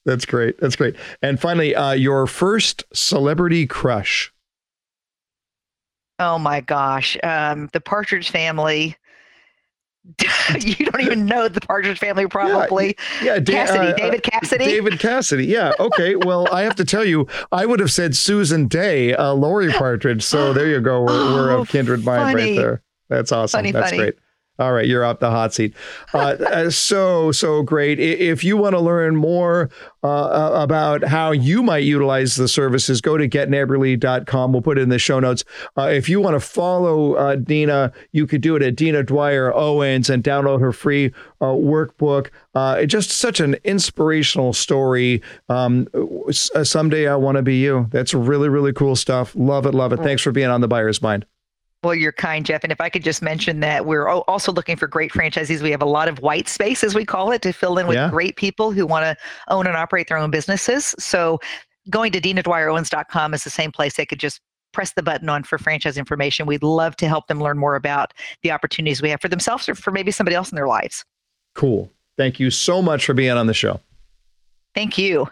That's 0.06 0.26
great. 0.26 0.60
That's 0.60 0.76
great. 0.76 0.96
And 1.22 1.40
finally, 1.40 1.76
uh, 1.76 1.94
your 1.94 2.28
first 2.28 2.84
celebrity 2.94 3.66
crush. 3.66 4.34
Oh 6.20 6.38
my 6.38 6.62
gosh, 6.62 7.18
um, 7.24 7.70
the 7.74 7.82
Partridge 7.82 8.30
Family. 8.30 8.98
you 10.60 10.86
don't 10.86 11.02
even 11.02 11.26
know 11.26 11.48
the 11.48 11.62
Partridge 11.62 11.98
Family, 11.98 12.28
probably. 12.30 12.98
Yeah, 13.22 13.40
Da- 13.40 13.54
Cassidy, 13.54 13.88
uh, 13.88 13.94
David 13.96 14.24
Cassidy. 14.24 14.66
David 14.66 15.00
Cassidy. 15.00 15.46
Yeah. 15.46 15.72
Okay. 15.80 16.16
Well, 16.18 16.48
I 16.52 16.64
have 16.64 16.76
to 16.76 16.86
tell 16.86 17.06
you, 17.06 17.26
I 17.54 17.66
would 17.66 17.80
have 17.80 17.92
said 17.92 18.16
Susan 18.16 18.68
Dey, 18.68 19.14
uh, 19.14 19.34
Laurie 19.34 19.72
Partridge. 19.72 20.22
So 20.22 20.52
there 20.52 20.68
you 20.68 20.82
go. 20.82 21.04
We're, 21.04 21.34
we're 21.34 21.52
Oh, 21.54 21.62
of 21.62 21.70
kindred 21.70 22.04
mind 22.04 22.36
right 22.36 22.56
there. 22.56 22.84
That's 23.08 23.32
awesome. 23.32 23.60
Funny, 23.60 23.72
That's 23.72 23.92
funny. 23.92 23.98
great. 23.98 24.16
All 24.60 24.72
right, 24.72 24.86
you're 24.86 25.04
off 25.04 25.18
the 25.18 25.32
hot 25.32 25.52
seat. 25.52 25.74
Uh, 26.14 26.18
uh 26.18 26.70
so, 26.70 27.32
so 27.32 27.64
great. 27.64 28.00
If 28.00 28.44
you 28.44 28.56
want 28.56 28.74
to 28.74 28.80
learn 28.80 29.16
more 29.16 29.72
uh, 30.04 30.08
uh, 30.08 30.52
about 30.54 31.04
how 31.06 31.32
you 31.32 31.64
might 31.64 31.84
utilize 31.84 32.36
the 32.36 32.48
services, 32.48 33.02
go 33.02 33.18
to 33.18 33.28
getneighborly.com. 33.28 34.54
We'll 34.54 34.62
put 34.62 34.78
it 34.78 34.82
in 34.82 34.90
the 34.90 35.00
show 35.00 35.20
notes. 35.20 35.44
Uh, 35.76 35.90
if 35.92 36.08
you 36.08 36.22
want 36.22 36.36
to 36.36 36.40
follow 36.40 37.16
uh, 37.16 37.36
Dina, 37.36 37.92
you 38.12 38.28
could 38.28 38.42
do 38.42 38.56
it 38.56 38.62
at 38.62 38.76
Dina 38.76 39.02
Dwyer 39.02 39.52
Owens 39.52 40.08
and 40.08 40.24
download 40.24 40.60
her 40.60 40.72
free 40.72 41.12
workbook. 41.42 42.30
It's 42.56 42.92
just 42.92 43.10
such 43.10 43.40
an 43.40 43.56
inspirational 43.64 44.54
story. 44.54 45.24
Um, 45.50 45.88
someday 46.32 47.08
I 47.08 47.16
want 47.16 47.38
to 47.38 47.42
be 47.42 47.58
you. 47.58 47.88
That's 47.90 48.14
really, 48.14 48.50
really 48.50 48.72
cool 48.72 48.96
stuff. 48.96 49.36
Love 49.36 49.66
it, 49.66 49.74
love 49.74 49.94
it. 49.94 50.02
Thanks 50.02 50.22
for 50.22 50.32
being 50.32 50.50
on 50.50 50.62
the 50.62 50.68
buyer's 50.68 51.02
mind. 51.02 51.26
Well, 51.84 51.96
you're 51.96 52.14
kind, 52.14 52.46
Jeff. 52.46 52.64
And 52.64 52.72
if 52.72 52.80
I 52.80 52.90
could 52.90 53.04
just 53.04 53.22
mention 53.22 53.60
that 53.60 53.86
we're 53.86 54.08
also 54.08 54.52
looking 54.54 54.78
for 54.78 54.88
great 54.88 55.12
franchisees. 55.12 55.62
We 55.62 55.72
have 55.72 55.82
a 55.82 55.86
lot 55.86 56.08
of 56.08 56.20
white 56.20 56.48
space, 56.48 56.84
as 56.84 56.96
we 56.96 57.06
call 57.06 57.32
it, 57.32 57.42
to 57.42 57.52
fill 57.52 57.78
in 57.78 57.88
with 57.88 57.96
yeah. 57.96 58.10
great 58.10 58.38
people 58.38 58.72
who 58.72 58.86
want 58.86 59.04
to 59.04 59.18
own 59.50 59.68
and 59.68 59.76
operate 59.76 60.08
their 60.08 60.18
own 60.18 60.32
businesses. 60.32 60.96
So 60.98 61.40
going 61.90 62.14
to 62.14 62.22
dinadwyerowens.com 62.22 63.34
is 63.34 63.44
the 63.44 63.50
same 63.50 63.72
place 63.72 63.96
they 63.98 64.06
could 64.06 64.20
just 64.20 64.40
press 64.72 64.94
the 64.94 65.04
button 65.04 65.30
on 65.30 65.44
for 65.44 65.58
franchise 65.58 65.98
information. 65.98 66.46
We'd 66.46 66.64
love 66.64 66.96
to 66.98 67.08
help 67.08 67.28
them 67.28 67.42
learn 67.42 67.58
more 67.58 67.76
about 67.76 68.14
the 68.42 68.52
opportunities 68.52 69.02
we 69.02 69.10
have 69.10 69.22
for 69.22 69.28
themselves 69.28 69.68
or 69.68 69.76
for 69.76 69.92
maybe 69.92 70.12
somebody 70.12 70.36
else 70.36 70.52
in 70.52 70.56
their 70.56 70.68
lives. 70.68 71.04
Cool. 71.54 71.92
Thank 72.18 72.40
you 72.40 72.50
so 72.50 72.82
much 72.82 73.06
for 73.06 73.14
being 73.14 73.32
on 73.32 73.48
the 73.48 73.54
show. 73.54 73.80
Thank 74.74 74.98
you. 74.98 75.28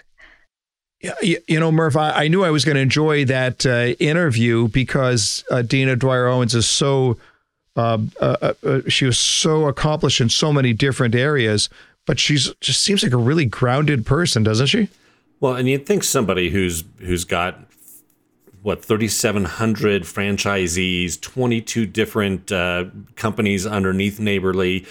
You, 1.23 1.59
know, 1.59 1.71
Murph, 1.71 1.95
I, 1.95 2.11
I, 2.11 2.27
knew 2.27 2.43
I 2.43 2.51
was 2.51 2.63
going 2.63 2.75
to 2.75 2.81
enjoy 2.81 3.25
that 3.25 3.65
uh, 3.65 3.95
interview 3.99 4.67
because 4.67 5.43
uh, 5.49 5.63
Dina 5.63 5.95
Dwyer 5.95 6.27
Owens 6.27 6.53
is 6.53 6.67
so, 6.67 7.17
um, 7.75 8.11
uh, 8.21 8.37
uh, 8.41 8.53
uh, 8.63 8.81
she 8.87 9.05
was 9.05 9.17
so 9.17 9.67
accomplished 9.67 10.21
in 10.21 10.29
so 10.29 10.53
many 10.53 10.73
different 10.73 11.15
areas, 11.15 11.69
but 12.05 12.19
she's 12.19 12.53
just 12.61 12.83
seems 12.83 13.01
like 13.01 13.13
a 13.13 13.17
really 13.17 13.45
grounded 13.45 14.05
person, 14.05 14.43
doesn't 14.43 14.67
she? 14.67 14.89
Well, 15.39 15.55
and 15.55 15.67
you'd 15.67 15.87
think 15.87 16.03
somebody 16.03 16.51
who's 16.51 16.83
who's 16.99 17.25
got 17.25 17.59
what 18.61 18.85
3700 18.85 20.03
franchisees 20.03 21.19
22 21.19 21.87
different 21.87 22.51
uh, 22.51 22.85
companies 23.15 23.65
underneath 23.65 24.19
neighborly 24.19 24.85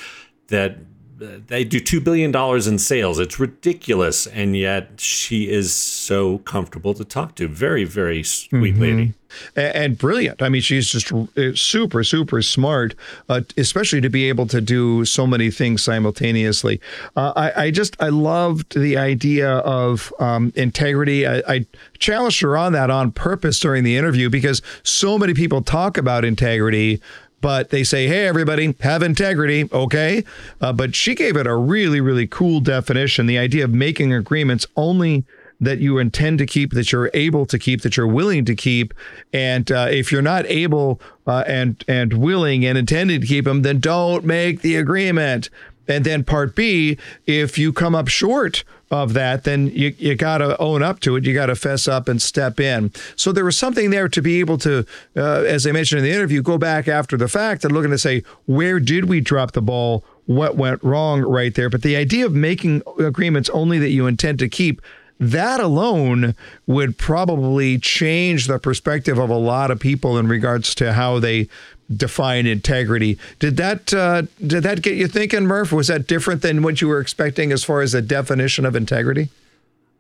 that 0.49 0.77
they 1.20 1.64
do 1.64 1.80
$2 1.80 2.02
billion 2.02 2.35
in 2.68 2.78
sales. 2.78 3.18
It's 3.18 3.38
ridiculous. 3.38 4.26
And 4.26 4.56
yet 4.56 5.00
she 5.00 5.50
is 5.50 5.72
so 5.72 6.38
comfortable 6.38 6.94
to 6.94 7.04
talk 7.04 7.35
to. 7.37 7.48
Very, 7.48 7.85
very 7.85 8.22
sweet 8.22 8.74
mm-hmm. 8.74 8.80
lady. 8.80 9.14
And, 9.54 9.76
and, 9.76 9.98
brilliant. 9.98 10.42
I 10.42 10.48
mean, 10.48 10.61
she's 10.61 10.88
just 10.88 11.12
uh, 11.12 11.54
super, 11.54 12.02
super 12.02 12.42
smart, 12.42 12.96
uh, 13.28 13.42
especially 13.56 14.00
to 14.00 14.11
be 14.11 14.28
able 14.28 14.46
to 14.48 14.61
do 14.61 15.04
so 15.04 15.24
many 15.24 15.52
things 15.52 15.85
simultaneously. 15.85 16.80
Uh, 17.14 17.33
I, 17.37 17.64
I, 17.64 17.70
just, 17.70 17.96
I 18.02 18.09
loved 18.09 18.76
the 18.76 18.96
idea 18.96 19.59
of 19.59 20.12
um, 20.18 20.52
integrity. 20.56 21.28
I, 21.28 21.42
I 21.46 21.66
challenged 21.98 22.40
her 22.40 22.56
on 22.56 22.72
that 22.72 22.90
on 22.90 23.12
purpose 23.12 23.61
during 23.61 23.85
the 23.85 23.96
interview 23.96 24.30
because 24.30 24.62
so 24.83 25.16
many 25.16 25.35
people 25.35 25.62
talk 25.62 25.96
about 25.96 26.24
integrity 26.24 27.00
but 27.40 27.70
they 27.70 27.85
say, 27.85 28.07
hey, 28.07 28.26
everybody, 28.26 28.74
have 28.81 29.03
integrity, 29.03 29.68
okay? 29.72 30.24
Uh, 30.61 30.72
but 30.72 30.94
she 30.94 31.14
gave 31.14 31.37
it 31.37 31.46
a 31.46 31.57
really, 31.57 32.00
really 32.00 32.26
cool 32.26 32.61
definition 32.61 33.26
the 33.26 33.38
idea 33.38 33.64
of 33.64 33.72
making 33.72 34.12
agreements 34.12 34.66
only 34.76 35.24
that 35.61 35.79
you 35.79 35.98
intend 35.98 36.38
to 36.38 36.46
keep, 36.46 36.72
that 36.72 36.90
you're 36.90 37.11
able 37.12 37.44
to 37.46 37.59
keep, 37.59 37.83
that 37.83 37.96
you're 37.96 38.07
willing 38.07 38.44
to 38.46 38.55
keep. 38.55 38.94
And 39.33 39.70
uh, 39.70 39.88
if 39.90 40.11
you're 40.11 40.22
not 40.22 40.46
able 40.46 41.00
uh, 41.26 41.44
and 41.46 41.85
and 41.87 42.14
willing 42.14 42.64
and 42.64 42.79
intended 42.79 43.20
to 43.20 43.26
keep 43.26 43.44
them, 43.44 43.62
then 43.62 43.79
don't 43.79 44.24
make 44.24 44.62
the 44.62 44.76
agreement. 44.76 45.50
And 45.90 46.05
then 46.05 46.22
part 46.22 46.55
B, 46.55 46.96
if 47.26 47.59
you 47.59 47.72
come 47.72 47.96
up 47.96 48.07
short 48.07 48.62
of 48.92 49.12
that, 49.14 49.44
then 49.44 49.66
you, 49.68 49.94
you 49.98 50.14
got 50.14 50.38
to 50.38 50.57
own 50.59 50.83
up 50.83 51.00
to 51.00 51.16
it. 51.16 51.24
You 51.24 51.35
got 51.35 51.46
to 51.46 51.57
fess 51.57 51.88
up 51.88 52.09
and 52.09 52.22
step 52.22 52.61
in. 52.61 52.92
So 53.16 53.33
there 53.33 53.44
was 53.44 53.57
something 53.57 53.90
there 53.90 54.09
to 54.09 54.22
be 54.22 54.38
able 54.38 54.57
to, 54.59 54.87
uh, 55.16 55.42
as 55.42 55.66
I 55.66 55.72
mentioned 55.72 55.98
in 55.98 56.05
the 56.05 56.12
interview, 56.12 56.42
go 56.42 56.59
back 56.59 56.87
after 56.87 57.16
the 57.16 57.29
fact 57.29 57.64
and 57.64 57.74
looking 57.74 57.90
to 57.90 57.98
say, 57.98 58.22
where 58.46 58.79
did 58.79 59.07
we 59.07 59.20
drop 59.20 59.53
the 59.53 59.62
ball? 59.62 60.05
What 60.26 60.57
went 60.57 60.83
wrong 60.85 61.22
right 61.22 61.55
there? 61.55 61.68
But 61.68 61.83
the 61.83 61.96
idea 61.96 62.24
of 62.24 62.35
making 62.35 62.83
agreements 63.00 63.50
only 63.50 63.81
that 63.81 63.90
you 63.90 64.07
intend 64.07 64.38
to 64.38 64.48
keep, 64.48 64.81
that 65.18 65.61
alone 65.61 66.35
would 66.66 66.98
probably 66.98 67.79
change 67.79 68.46
the 68.46 68.59
perspective 68.59 69.18
of 69.18 69.29
a 69.29 69.37
lot 69.37 69.70
of 69.70 69.81
people 69.81 70.16
in 70.18 70.29
regards 70.29 70.74
to 70.76 70.92
how 70.92 71.18
they 71.18 71.48
define 71.94 72.46
integrity. 72.46 73.18
Did 73.38 73.57
that 73.57 73.92
uh, 73.92 74.22
did 74.44 74.62
that 74.62 74.83
get 74.83 74.96
you 74.96 75.09
thinking, 75.09 75.46
Murph? 75.46 75.72
Was 75.72 75.88
that 75.88 76.07
different 76.07 76.42
than 76.42 76.62
what 76.62 76.81
you 76.81 76.88
were 76.88 77.00
expecting 77.00 77.53
as 77.53 77.64
far 77.64 77.81
as 77.81 77.92
the 77.92 78.03
definition 78.03 78.64
of 78.64 78.76
integrity? 78.76 79.29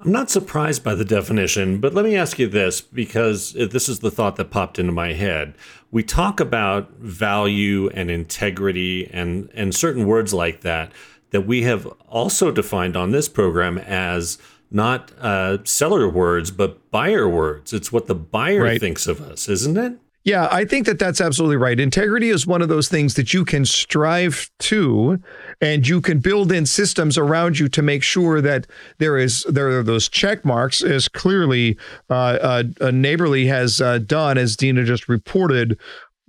I'm 0.02 0.12
not 0.12 0.30
surprised 0.30 0.82
by 0.82 0.94
the 0.94 1.04
definition, 1.04 1.78
but 1.78 1.92
let 1.92 2.06
me 2.06 2.16
ask 2.16 2.38
you 2.38 2.48
this 2.48 2.80
because 2.80 3.52
this 3.52 3.86
is 3.86 3.98
the 3.98 4.10
thought 4.10 4.36
that 4.36 4.50
popped 4.50 4.78
into 4.78 4.92
my 4.92 5.12
head. 5.12 5.54
We 5.90 6.02
talk 6.02 6.40
about 6.40 6.90
value 6.92 7.90
and 7.90 8.10
integrity 8.10 9.10
and 9.12 9.50
and 9.54 9.74
certain 9.74 10.06
words 10.06 10.32
like 10.32 10.62
that 10.62 10.92
that 11.30 11.42
we 11.42 11.62
have 11.62 11.86
also 12.08 12.50
defined 12.50 12.96
on 12.96 13.12
this 13.12 13.28
program 13.28 13.78
as 13.78 14.38
not 14.70 15.12
uh, 15.20 15.58
seller 15.64 16.08
words, 16.08 16.50
but 16.50 16.90
buyer 16.90 17.28
words. 17.28 17.72
It's 17.72 17.92
what 17.92 18.06
the 18.06 18.14
buyer 18.14 18.62
right. 18.62 18.80
thinks 18.80 19.06
of 19.06 19.20
us, 19.20 19.48
isn't 19.48 19.76
it? 19.76 19.98
Yeah, 20.22 20.48
I 20.50 20.66
think 20.66 20.84
that 20.84 20.98
that's 20.98 21.20
absolutely 21.20 21.56
right. 21.56 21.80
Integrity 21.80 22.28
is 22.28 22.46
one 22.46 22.60
of 22.60 22.68
those 22.68 22.88
things 22.88 23.14
that 23.14 23.32
you 23.32 23.42
can 23.42 23.64
strive 23.64 24.50
to, 24.60 25.18
and 25.62 25.88
you 25.88 26.02
can 26.02 26.18
build 26.18 26.52
in 26.52 26.66
systems 26.66 27.16
around 27.16 27.58
you 27.58 27.68
to 27.70 27.80
make 27.80 28.02
sure 28.02 28.42
that 28.42 28.66
there 28.98 29.16
is 29.16 29.44
there 29.48 29.78
are 29.78 29.82
those 29.82 30.08
check 30.10 30.44
marks, 30.44 30.82
as 30.82 31.08
clearly 31.08 31.78
uh, 32.10 32.62
uh, 32.82 32.90
Neighborly 32.90 33.46
has 33.46 33.80
uh, 33.80 33.96
done, 33.98 34.36
as 34.36 34.56
Dina 34.56 34.84
just 34.84 35.08
reported. 35.08 35.78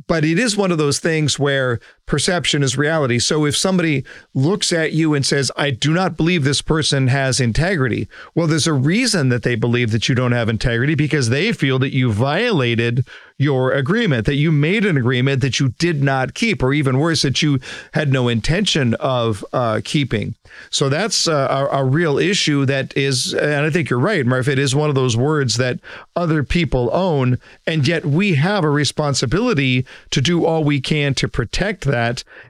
But 0.07 0.23
it 0.23 0.39
is 0.39 0.55
one 0.55 0.71
of 0.71 0.77
those 0.77 0.99
things 0.99 1.37
where 1.37 1.79
perception 2.11 2.61
is 2.61 2.77
reality. 2.77 3.19
So 3.19 3.45
if 3.45 3.55
somebody 3.55 4.03
looks 4.33 4.73
at 4.73 4.91
you 4.91 5.13
and 5.13 5.25
says, 5.25 5.49
I 5.55 5.71
do 5.71 5.93
not 5.93 6.17
believe 6.17 6.43
this 6.43 6.61
person 6.61 7.07
has 7.07 7.39
integrity, 7.39 8.09
well, 8.35 8.47
there's 8.47 8.67
a 8.67 8.73
reason 8.73 9.29
that 9.29 9.43
they 9.43 9.55
believe 9.55 9.91
that 9.91 10.09
you 10.09 10.13
don't 10.13 10.33
have 10.33 10.49
integrity 10.49 10.93
because 10.93 11.29
they 11.29 11.53
feel 11.53 11.79
that 11.79 11.93
you 11.93 12.11
violated 12.11 13.05
your 13.37 13.71
agreement, 13.71 14.25
that 14.25 14.35
you 14.35 14.51
made 14.51 14.85
an 14.85 14.97
agreement 14.97 15.41
that 15.41 15.59
you 15.59 15.69
did 15.79 16.03
not 16.03 16.33
keep, 16.33 16.61
or 16.61 16.73
even 16.73 16.99
worse, 16.99 17.23
that 17.23 17.41
you 17.41 17.59
had 17.93 18.11
no 18.11 18.27
intention 18.27 18.93
of 18.95 19.43
uh, 19.53 19.79
keeping. 19.83 20.35
So 20.69 20.89
that's 20.89 21.27
uh, 21.27 21.67
a, 21.71 21.77
a, 21.77 21.83
real 21.83 22.19
issue 22.19 22.65
that 22.65 22.95
is, 22.95 23.33
and 23.33 23.65
I 23.65 23.69
think 23.71 23.89
you're 23.89 23.99
right, 23.99 24.25
Murph, 24.25 24.47
it 24.47 24.59
is 24.59 24.75
one 24.75 24.89
of 24.89 24.95
those 24.95 25.17
words 25.17 25.57
that 25.57 25.79
other 26.15 26.43
people 26.43 26.89
own, 26.93 27.39
and 27.65 27.87
yet 27.87 28.05
we 28.05 28.35
have 28.35 28.63
a 28.63 28.69
responsibility 28.69 29.87
to 30.11 30.21
do 30.21 30.45
all 30.45 30.63
we 30.63 30.79
can 30.79 31.15
to 31.15 31.27
protect 31.27 31.85
that 31.85 32.00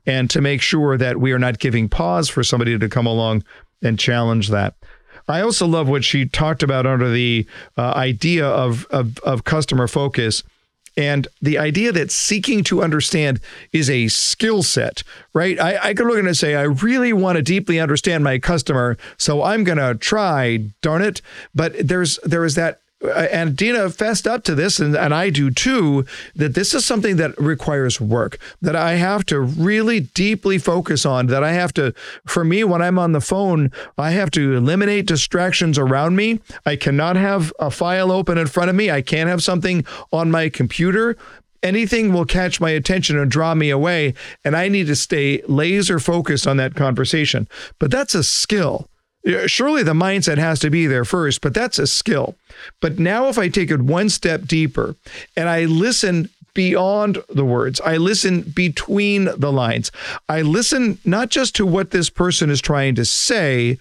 and 0.05 0.29
to 0.29 0.41
make 0.41 0.61
sure 0.61 0.97
that 0.97 1.19
we 1.19 1.31
are 1.31 1.39
not 1.39 1.59
giving 1.59 1.89
pause 1.89 2.29
for 2.29 2.43
somebody 2.43 2.77
to 2.77 2.89
come 2.89 3.05
along 3.05 3.43
and 3.81 3.99
challenge 3.99 4.49
that. 4.49 4.75
I 5.27 5.41
also 5.41 5.67
love 5.67 5.87
what 5.87 6.03
she 6.03 6.25
talked 6.25 6.63
about 6.63 6.85
under 6.85 7.09
the 7.09 7.45
uh, 7.77 7.91
idea 7.91 8.47
of, 8.47 8.85
of, 8.87 9.17
of 9.19 9.43
customer 9.43 9.87
focus 9.87 10.43
and 10.97 11.27
the 11.41 11.57
idea 11.57 11.91
that 11.93 12.11
seeking 12.11 12.63
to 12.65 12.83
understand 12.83 13.39
is 13.71 13.89
a 13.89 14.07
skill 14.09 14.61
set, 14.61 15.03
right? 15.33 15.59
I, 15.59 15.77
I 15.89 15.93
could 15.93 16.05
look 16.05 16.19
and 16.19 16.35
say, 16.35 16.55
I 16.55 16.63
really 16.63 17.13
want 17.13 17.37
to 17.37 17.41
deeply 17.41 17.79
understand 17.79 18.23
my 18.23 18.39
customer, 18.39 18.97
so 19.17 19.41
I'm 19.41 19.63
going 19.63 19.77
to 19.77 19.95
try, 19.95 20.57
darn 20.81 21.01
it. 21.01 21.21
But 21.55 21.87
there's 21.87 22.17
there 22.23 22.43
is 22.43 22.55
that 22.55 22.81
Uh, 23.03 23.27
and 23.31 23.55
Dina 23.55 23.89
fessed 23.89 24.27
up 24.27 24.43
to 24.43 24.53
this, 24.53 24.79
and, 24.79 24.95
and 24.95 25.13
I 25.13 25.29
do 25.29 25.49
too, 25.49 26.05
that 26.35 26.53
this 26.53 26.73
is 26.73 26.85
something 26.85 27.15
that 27.17 27.37
requires 27.39 27.99
work, 27.99 28.37
that 28.61 28.75
I 28.75 28.93
have 28.93 29.25
to 29.27 29.39
really 29.39 30.01
deeply 30.01 30.57
focus 30.57 31.05
on, 31.05 31.27
that 31.27 31.43
I 31.43 31.53
have 31.53 31.73
to, 31.73 31.93
for 32.27 32.43
me, 32.43 32.63
when 32.63 32.81
I'm 32.81 32.99
on 32.99 33.11
the 33.11 33.21
phone, 33.21 33.71
I 33.97 34.11
have 34.11 34.29
to 34.31 34.55
eliminate 34.55 35.07
distractions 35.07 35.79
around 35.79 36.15
me. 36.15 36.41
I 36.65 36.75
cannot 36.75 37.15
have 37.15 37.51
a 37.59 37.71
file 37.71 38.11
open 38.11 38.37
in 38.37 38.47
front 38.47 38.69
of 38.69 38.75
me. 38.75 38.91
I 38.91 39.01
can't 39.01 39.29
have 39.29 39.41
something 39.41 39.83
on 40.11 40.29
my 40.29 40.49
computer. 40.49 41.17
Anything 41.63 42.11
will 42.11 42.25
catch 42.25 42.59
my 42.59 42.71
attention 42.71 43.17
and 43.17 43.29
draw 43.29 43.55
me 43.55 43.69
away, 43.69 44.13
and 44.43 44.55
I 44.55 44.67
need 44.67 44.87
to 44.87 44.95
stay 44.95 45.41
laser 45.47 45.99
focused 45.99 46.47
on 46.47 46.57
that 46.57 46.75
conversation. 46.75 47.47
But 47.79 47.91
that's 47.91 48.15
a 48.15 48.23
skill. 48.23 48.87
Surely 49.45 49.83
the 49.83 49.93
mindset 49.93 50.37
has 50.37 50.59
to 50.59 50.69
be 50.69 50.87
there 50.87 51.05
first, 51.05 51.41
but 51.41 51.53
that's 51.53 51.77
a 51.77 51.87
skill. 51.87 52.35
But 52.79 52.99
now, 52.99 53.27
if 53.27 53.37
I 53.37 53.49
take 53.49 53.69
it 53.69 53.81
one 53.81 54.09
step 54.09 54.43
deeper 54.45 54.95
and 55.35 55.47
I 55.47 55.65
listen 55.65 56.29
beyond 56.53 57.19
the 57.29 57.45
words, 57.45 57.79
I 57.81 57.97
listen 57.97 58.41
between 58.41 59.29
the 59.37 59.51
lines, 59.51 59.91
I 60.27 60.41
listen 60.41 60.97
not 61.05 61.29
just 61.29 61.55
to 61.55 61.65
what 61.65 61.91
this 61.91 62.09
person 62.09 62.49
is 62.49 62.61
trying 62.61 62.95
to 62.95 63.05
say, 63.05 63.77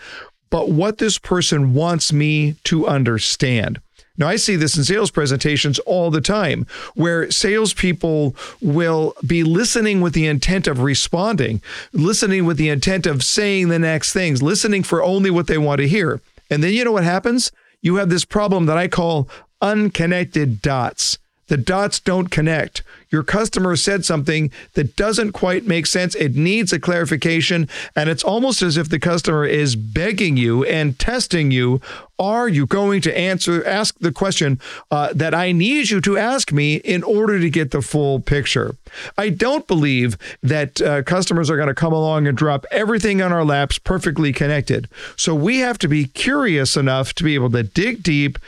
but 0.50 0.68
what 0.70 0.98
this 0.98 1.18
person 1.18 1.74
wants 1.74 2.12
me 2.12 2.56
to 2.64 2.86
understand. 2.86 3.80
Now, 4.18 4.28
I 4.28 4.36
see 4.36 4.56
this 4.56 4.76
in 4.76 4.84
sales 4.84 5.10
presentations 5.10 5.78
all 5.80 6.10
the 6.10 6.20
time 6.20 6.66
where 6.94 7.30
salespeople 7.30 8.36
will 8.60 9.14
be 9.26 9.42
listening 9.42 10.00
with 10.00 10.12
the 10.12 10.26
intent 10.26 10.66
of 10.66 10.80
responding, 10.80 11.62
listening 11.92 12.44
with 12.44 12.58
the 12.58 12.68
intent 12.68 13.06
of 13.06 13.24
saying 13.24 13.68
the 13.68 13.78
next 13.78 14.12
things, 14.12 14.42
listening 14.42 14.82
for 14.82 15.02
only 15.02 15.30
what 15.30 15.46
they 15.46 15.58
want 15.58 15.80
to 15.80 15.88
hear. 15.88 16.20
And 16.50 16.62
then 16.62 16.74
you 16.74 16.84
know 16.84 16.92
what 16.92 17.04
happens? 17.04 17.52
You 17.80 17.96
have 17.96 18.10
this 18.10 18.24
problem 18.24 18.66
that 18.66 18.76
I 18.76 18.88
call 18.88 19.28
unconnected 19.62 20.60
dots. 20.60 21.18
The 21.50 21.56
dots 21.56 21.98
don't 21.98 22.28
connect. 22.28 22.84
Your 23.10 23.24
customer 23.24 23.74
said 23.74 24.04
something 24.04 24.52
that 24.74 24.94
doesn't 24.94 25.32
quite 25.32 25.66
make 25.66 25.84
sense. 25.86 26.14
It 26.14 26.36
needs 26.36 26.72
a 26.72 26.78
clarification. 26.78 27.68
And 27.96 28.08
it's 28.08 28.22
almost 28.22 28.62
as 28.62 28.76
if 28.76 28.88
the 28.88 29.00
customer 29.00 29.44
is 29.44 29.74
begging 29.74 30.36
you 30.36 30.64
and 30.64 30.96
testing 30.96 31.50
you. 31.50 31.80
Are 32.20 32.48
you 32.48 32.66
going 32.66 33.00
to 33.00 33.18
answer, 33.18 33.66
ask 33.66 33.98
the 33.98 34.12
question 34.12 34.60
uh, 34.92 35.12
that 35.12 35.34
I 35.34 35.50
need 35.50 35.90
you 35.90 36.00
to 36.02 36.16
ask 36.16 36.52
me 36.52 36.76
in 36.76 37.02
order 37.02 37.40
to 37.40 37.50
get 37.50 37.72
the 37.72 37.82
full 37.82 38.20
picture? 38.20 38.76
I 39.18 39.30
don't 39.30 39.66
believe 39.66 40.16
that 40.44 40.80
uh, 40.80 41.02
customers 41.02 41.50
are 41.50 41.56
going 41.56 41.66
to 41.66 41.74
come 41.74 41.92
along 41.92 42.28
and 42.28 42.38
drop 42.38 42.64
everything 42.70 43.20
on 43.20 43.32
our 43.32 43.44
laps 43.44 43.78
perfectly 43.78 44.32
connected. 44.32 44.88
So 45.16 45.34
we 45.34 45.58
have 45.58 45.78
to 45.78 45.88
be 45.88 46.04
curious 46.04 46.76
enough 46.76 47.12
to 47.14 47.24
be 47.24 47.34
able 47.34 47.50
to 47.50 47.64
dig 47.64 48.04
deep, 48.04 48.38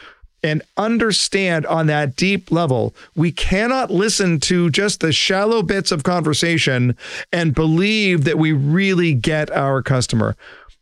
and 0.43 0.63
understand 0.77 1.67
on 1.67 1.87
that 1.87 2.17
deep 2.17 2.51
level. 2.51 2.95
We 3.15 3.33
cannot 3.33 3.91
listen 3.91 4.41
to 4.41 4.71
just 4.71 5.01
the 5.01 5.13
shallow 5.13 5.63
bits 5.63 5.93
of 5.93 6.03
conversation 6.03 6.97
and 7.33 7.55
believe 7.55 8.25
that 8.25 8.39
we 8.39 8.53
really 8.53 9.15
get 9.15 9.51
our 9.51 9.83
customer. 9.83 10.37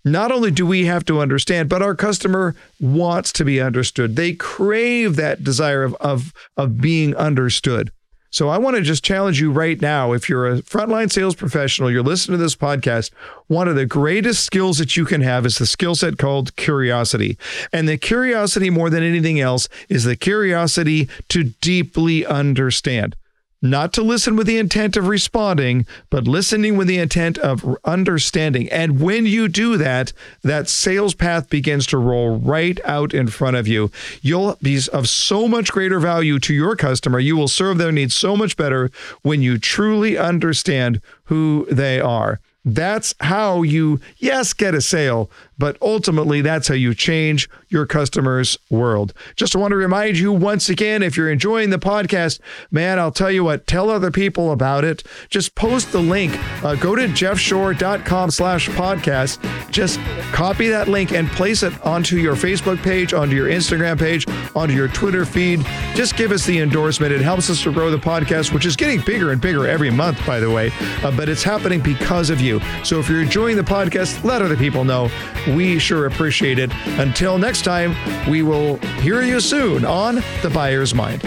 Not 0.04 0.32
only 0.32 0.50
do 0.50 0.64
we 0.64 0.86
have 0.86 1.04
to 1.06 1.20
understand, 1.20 1.68
but 1.68 1.82
our 1.82 1.94
customer 1.94 2.54
wants 2.80 3.32
to 3.32 3.44
be 3.44 3.60
understood. 3.60 4.16
They 4.16 4.32
crave 4.32 5.16
that 5.16 5.44
desire 5.44 5.82
of, 5.82 5.94
of, 5.96 6.32
of 6.56 6.80
being 6.80 7.14
understood. 7.16 7.92
So 8.30 8.48
I 8.48 8.58
want 8.58 8.76
to 8.76 8.82
just 8.82 9.02
challenge 9.02 9.40
you 9.40 9.50
right 9.50 9.80
now. 9.80 10.12
If 10.12 10.28
you're 10.28 10.46
a 10.46 10.62
frontline 10.62 11.10
sales 11.10 11.34
professional, 11.34 11.90
you're 11.90 12.02
listening 12.02 12.38
to 12.38 12.42
this 12.42 12.54
podcast, 12.54 13.10
one 13.48 13.66
of 13.66 13.74
the 13.74 13.86
greatest 13.86 14.44
skills 14.44 14.78
that 14.78 14.96
you 14.96 15.04
can 15.04 15.20
have 15.20 15.44
is 15.44 15.58
the 15.58 15.66
skill 15.66 15.96
set 15.96 16.16
called 16.16 16.54
curiosity. 16.54 17.36
And 17.72 17.88
the 17.88 17.98
curiosity, 17.98 18.70
more 18.70 18.88
than 18.88 19.02
anything 19.02 19.40
else, 19.40 19.68
is 19.88 20.04
the 20.04 20.14
curiosity 20.14 21.08
to 21.28 21.44
deeply 21.60 22.24
understand 22.24 23.16
not 23.62 23.92
to 23.92 24.02
listen 24.02 24.36
with 24.36 24.46
the 24.46 24.58
intent 24.58 24.96
of 24.96 25.06
responding, 25.06 25.86
but 26.08 26.26
listening 26.26 26.76
with 26.76 26.86
the 26.86 26.98
intent 26.98 27.38
of 27.38 27.76
understanding. 27.84 28.68
And 28.70 29.00
when 29.00 29.26
you 29.26 29.48
do 29.48 29.76
that, 29.76 30.12
that 30.42 30.68
sales 30.68 31.14
path 31.14 31.50
begins 31.50 31.86
to 31.88 31.98
roll 31.98 32.38
right 32.38 32.80
out 32.84 33.12
in 33.12 33.28
front 33.28 33.56
of 33.56 33.68
you. 33.68 33.90
You'll 34.22 34.56
be 34.62 34.80
of 34.92 35.08
so 35.08 35.48
much 35.48 35.72
greater 35.72 36.00
value 36.00 36.38
to 36.38 36.54
your 36.54 36.76
customer. 36.76 37.18
You 37.18 37.36
will 37.36 37.48
serve 37.48 37.78
their 37.78 37.92
needs 37.92 38.14
so 38.14 38.36
much 38.36 38.56
better 38.56 38.90
when 39.22 39.42
you 39.42 39.58
truly 39.58 40.16
understand 40.16 41.02
who 41.24 41.66
they 41.70 42.00
are. 42.00 42.40
That's 42.64 43.14
how 43.20 43.62
you, 43.62 44.00
yes, 44.18 44.52
get 44.52 44.74
a 44.74 44.80
sale, 44.82 45.30
but 45.60 45.76
ultimately 45.80 46.40
that's 46.40 46.68
how 46.68 46.74
you 46.74 46.94
change 46.94 47.48
your 47.68 47.86
customers' 47.86 48.58
world. 48.68 49.14
Just 49.36 49.54
want 49.54 49.70
to 49.70 49.76
remind 49.76 50.18
you 50.18 50.32
once 50.32 50.68
again 50.68 51.02
if 51.02 51.16
you're 51.16 51.30
enjoying 51.30 51.70
the 51.70 51.78
podcast, 51.78 52.40
man, 52.70 52.98
I'll 52.98 53.12
tell 53.12 53.30
you 53.30 53.44
what, 53.44 53.66
tell 53.66 53.88
other 53.88 54.10
people 54.10 54.50
about 54.50 54.84
it. 54.84 55.02
Just 55.30 55.54
post 55.54 55.92
the 55.92 56.00
link. 56.00 56.36
Uh, 56.62 56.74
go 56.74 56.94
to 56.94 57.06
jeffshore.com 57.06 58.30
slash 58.30 58.68
podcast. 58.70 59.40
Just 59.70 59.98
copy 60.32 60.68
that 60.68 60.88
link 60.88 61.12
and 61.12 61.28
place 61.30 61.62
it 61.62 61.72
onto 61.86 62.16
your 62.16 62.34
Facebook 62.34 62.82
page, 62.82 63.14
onto 63.14 63.36
your 63.36 63.48
Instagram 63.48 63.98
page, 63.98 64.26
onto 64.54 64.74
your 64.74 64.88
Twitter 64.88 65.24
feed. 65.24 65.64
Just 65.94 66.16
give 66.16 66.30
us 66.30 66.44
the 66.44 66.58
endorsement. 66.58 67.12
It 67.12 67.22
helps 67.22 67.48
us 67.48 67.62
to 67.62 67.72
grow 67.72 67.90
the 67.90 67.96
podcast, 67.96 68.52
which 68.52 68.66
is 68.66 68.76
getting 68.76 69.00
bigger 69.00 69.32
and 69.32 69.40
bigger 69.40 69.66
every 69.66 69.90
month, 69.90 70.24
by 70.26 70.40
the 70.40 70.50
way, 70.50 70.72
uh, 71.02 71.16
but 71.16 71.30
it's 71.30 71.42
happening 71.42 71.80
because 71.80 72.28
of 72.28 72.38
you 72.40 72.50
you. 72.50 72.60
So 72.84 72.98
if 72.98 73.08
you're 73.08 73.22
enjoying 73.22 73.56
the 73.56 73.62
podcast, 73.62 74.22
let 74.24 74.42
other 74.42 74.56
people 74.56 74.84
know. 74.84 75.08
We 75.54 75.78
sure 75.78 76.06
appreciate 76.06 76.58
it. 76.58 76.70
Until 76.98 77.38
next 77.38 77.62
time, 77.62 77.94
we 78.30 78.42
will 78.42 78.76
hear 79.00 79.22
you 79.22 79.40
soon 79.40 79.84
on 79.84 80.16
The 80.42 80.50
Buyer's 80.52 80.94
Mind. 80.94 81.22